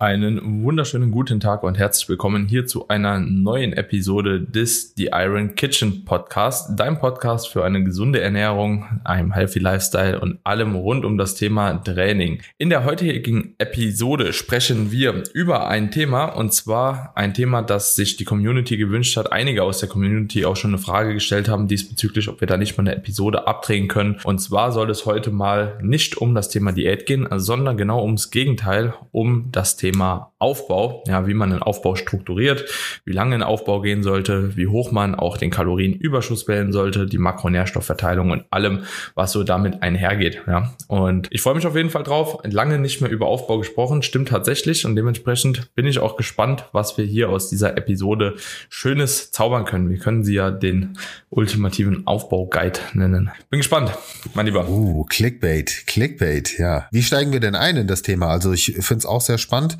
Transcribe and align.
Einen 0.00 0.62
wunderschönen 0.62 1.10
guten 1.10 1.40
Tag 1.40 1.64
und 1.64 1.76
herzlich 1.76 2.08
willkommen 2.08 2.46
hier 2.46 2.66
zu 2.66 2.86
einer 2.86 3.18
neuen 3.18 3.72
Episode 3.72 4.40
des 4.40 4.94
The 4.96 5.10
Iron 5.12 5.56
Kitchen 5.56 6.04
Podcast, 6.04 6.70
dein 6.76 7.00
Podcast 7.00 7.48
für 7.48 7.64
eine 7.64 7.82
gesunde 7.82 8.20
Ernährung, 8.20 9.00
einem 9.02 9.32
healthy 9.32 9.58
Lifestyle 9.58 10.20
und 10.20 10.38
allem 10.44 10.76
rund 10.76 11.04
um 11.04 11.18
das 11.18 11.34
Thema 11.34 11.82
Training. 11.82 12.42
In 12.58 12.70
der 12.70 12.84
heutigen 12.84 13.56
Episode 13.58 14.32
sprechen 14.32 14.92
wir 14.92 15.24
über 15.34 15.66
ein 15.66 15.90
Thema 15.90 16.26
und 16.26 16.54
zwar 16.54 17.10
ein 17.16 17.34
Thema, 17.34 17.62
das 17.62 17.96
sich 17.96 18.16
die 18.16 18.24
Community 18.24 18.76
gewünscht 18.76 19.16
hat. 19.16 19.32
Einige 19.32 19.64
aus 19.64 19.80
der 19.80 19.88
Community 19.88 20.44
auch 20.44 20.54
schon 20.54 20.70
eine 20.70 20.78
Frage 20.78 21.12
gestellt 21.12 21.48
haben 21.48 21.66
diesbezüglich, 21.66 22.28
ob 22.28 22.40
wir 22.40 22.46
da 22.46 22.56
nicht 22.56 22.78
mal 22.78 22.86
eine 22.86 22.94
Episode 22.94 23.48
abdrehen 23.48 23.88
können. 23.88 24.20
Und 24.22 24.38
zwar 24.38 24.70
soll 24.70 24.90
es 24.90 25.06
heute 25.06 25.32
mal 25.32 25.76
nicht 25.82 26.18
um 26.18 26.36
das 26.36 26.50
Thema 26.50 26.70
Diät 26.70 27.04
gehen, 27.04 27.26
sondern 27.34 27.76
genau 27.76 28.04
ums 28.04 28.30
Gegenteil, 28.30 28.94
um 29.10 29.48
das 29.50 29.76
Thema 29.76 29.87
Thema 29.88 30.28
Aufbau, 30.40 31.02
ja, 31.08 31.26
wie 31.26 31.34
man 31.34 31.50
einen 31.50 31.62
Aufbau 31.62 31.96
strukturiert, 31.96 32.64
wie 33.04 33.12
lange 33.12 33.34
ein 33.34 33.42
Aufbau 33.42 33.80
gehen 33.80 34.04
sollte, 34.04 34.56
wie 34.56 34.68
hoch 34.68 34.92
man 34.92 35.16
auch 35.16 35.36
den 35.36 35.50
Kalorienüberschuss 35.50 36.46
wählen 36.46 36.72
sollte, 36.72 37.06
die 37.06 37.18
Makronährstoffverteilung 37.18 38.30
und 38.30 38.44
allem, 38.50 38.84
was 39.16 39.32
so 39.32 39.42
damit 39.42 39.82
einhergeht, 39.82 40.42
ja. 40.46 40.74
Und 40.86 41.26
ich 41.30 41.42
freue 41.42 41.56
mich 41.56 41.66
auf 41.66 41.74
jeden 41.74 41.90
Fall 41.90 42.04
drauf. 42.04 42.38
Lange 42.44 42.78
nicht 42.78 43.00
mehr 43.00 43.10
über 43.10 43.26
Aufbau 43.26 43.58
gesprochen, 43.58 44.02
stimmt 44.02 44.28
tatsächlich 44.28 44.86
und 44.86 44.94
dementsprechend 44.94 45.74
bin 45.74 45.86
ich 45.86 45.98
auch 45.98 46.16
gespannt, 46.16 46.66
was 46.72 46.96
wir 46.96 47.04
hier 47.04 47.30
aus 47.30 47.50
dieser 47.50 47.76
Episode 47.76 48.36
Schönes 48.68 49.32
zaubern 49.32 49.64
können. 49.64 49.90
Wir 49.90 49.98
können 49.98 50.22
sie 50.22 50.34
ja 50.34 50.52
den 50.52 50.96
ultimativen 51.30 52.06
Aufbau-Guide 52.06 52.78
nennen. 52.92 53.32
Bin 53.50 53.58
gespannt, 53.58 53.92
mein 54.34 54.46
Lieber. 54.46 54.68
Uh, 54.68 55.04
Clickbait, 55.04 55.84
Clickbait, 55.86 56.58
ja. 56.58 56.86
Wie 56.92 57.02
steigen 57.02 57.32
wir 57.32 57.40
denn 57.40 57.56
ein 57.56 57.76
in 57.76 57.88
das 57.88 58.02
Thema? 58.02 58.28
Also 58.28 58.52
ich 58.52 58.76
finde 58.80 58.98
es 58.98 59.06
auch 59.06 59.20
sehr 59.20 59.38
spannend 59.38 59.78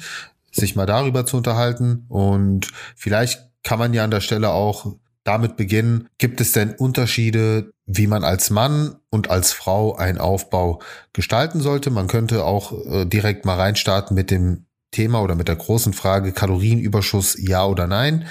sich 0.59 0.77
mal 0.77 0.87
darüber 0.87 1.27
zu 1.27 1.37
unterhalten. 1.37 2.05
Und 2.09 2.69
vielleicht 2.97 3.51
kann 3.63 3.79
man 3.79 3.95
ja 3.95 4.05
an 4.05 4.11
der 4.11 4.21
Stelle 4.21 4.51
auch 4.51 4.95
damit 5.25 5.57
beginnen, 5.57 6.09
gibt 6.17 6.41
es 6.41 6.53
denn 6.53 6.73
Unterschiede, 6.73 7.71
wie 7.85 8.07
man 8.07 8.25
als 8.25 8.49
Mann 8.49 8.97
und 9.11 9.29
als 9.31 9.53
Frau 9.53 9.95
einen 9.95 10.19
Aufbau 10.19 10.81
gestalten 11.13 11.61
sollte? 11.61 11.91
Man 11.91 12.07
könnte 12.07 12.45
auch 12.45 12.73
äh, 12.87 13.05
direkt 13.05 13.45
mal 13.45 13.57
reinstarten 13.57 14.15
mit 14.15 14.31
dem 14.31 14.65
Thema 14.91 15.21
oder 15.23 15.35
mit 15.35 15.49
der 15.49 15.57
großen 15.57 15.93
Frage 15.93 16.33
Kalorienüberschuss 16.33 17.37
ja 17.39 17.67
oder 17.67 17.87
nein. 17.87 18.27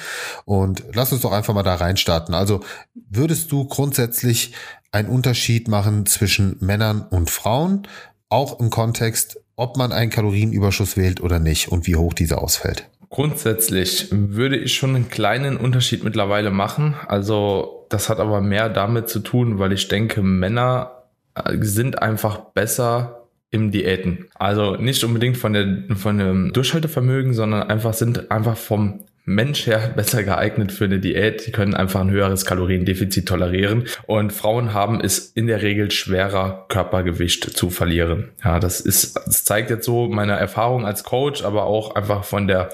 Und 0.46 0.84
lass 0.94 1.12
uns 1.12 1.22
doch 1.22 1.32
einfach 1.32 1.54
mal 1.54 1.62
da 1.62 1.76
reinstarten. 1.76 2.34
Also 2.34 2.62
würdest 2.96 3.52
du 3.52 3.66
grundsätzlich 3.66 4.54
einen 4.92 5.10
Unterschied 5.10 5.68
machen 5.68 6.08
zwischen 6.08 6.58
Männern 6.62 7.04
und 7.04 7.30
Frauen, 7.30 7.88
auch 8.30 8.60
im 8.60 8.72
Kontext 8.72 9.40
ob 9.58 9.76
man 9.76 9.92
einen 9.92 10.12
Kalorienüberschuss 10.12 10.96
wählt 10.96 11.20
oder 11.20 11.40
nicht 11.40 11.68
und 11.68 11.86
wie 11.88 11.98
hoch 11.98 12.14
dieser 12.14 12.42
ausfällt? 12.42 12.88
Grundsätzlich 13.10 14.08
würde 14.12 14.58
ich 14.58 14.74
schon 14.74 14.96
einen 14.96 15.10
kleinen 15.10 15.58
Unterschied 15.58 16.04
mittlerweile 16.04 16.52
machen. 16.52 16.96
Also 17.08 17.86
das 17.90 18.10
hat 18.10 18.20
aber 18.20 18.40
mehr 18.40 18.70
damit 18.70 19.10
zu 19.10 19.20
tun, 19.20 19.60
weil 19.60 19.72
ich 19.72 19.88
denke, 19.88 20.22
Männer 20.22 21.04
äh, 21.36 21.58
sind 21.62 22.02
einfach 22.02 22.38
besser 22.38 23.28
im 23.50 23.72
Diäten. 23.72 24.28
Also 24.36 24.76
nicht 24.76 25.04
unbedingt 25.04 25.38
von 25.38 25.54
der 25.54 25.96
von 25.96 26.18
dem 26.18 26.54
Durchhaltevermögen, 26.54 27.34
sondern 27.34 27.64
einfach 27.64 27.94
sind 27.94 28.30
einfach 28.30 28.58
vom 28.58 29.06
Mensch 29.30 29.68
her 29.68 29.92
besser 29.94 30.24
geeignet 30.24 30.72
für 30.72 30.86
eine 30.86 31.00
Diät. 31.00 31.46
Die 31.46 31.52
können 31.52 31.74
einfach 31.74 32.00
ein 32.00 32.10
höheres 32.10 32.46
Kaloriendefizit 32.46 33.28
tolerieren. 33.28 33.84
Und 34.06 34.32
Frauen 34.32 34.74
haben 34.74 35.02
es 35.02 35.20
in 35.20 35.48
der 35.48 35.62
Regel 35.62 35.92
schwerer, 35.92 36.66
Körpergewicht 36.70 37.44
zu 37.44 37.70
verlieren. 37.70 38.30
Ja, 38.42 38.62
das 38.62 38.80
ist, 38.80 39.18
das 39.18 39.44
zeigt 39.44 39.70
jetzt 39.70 39.86
so 39.86 40.08
meine 40.08 40.32
Erfahrung 40.32 40.86
als 40.86 41.04
Coach, 41.04 41.44
aber 41.44 41.66
auch 41.66 41.94
einfach 41.94 42.24
von 42.24 42.48
der, 42.48 42.70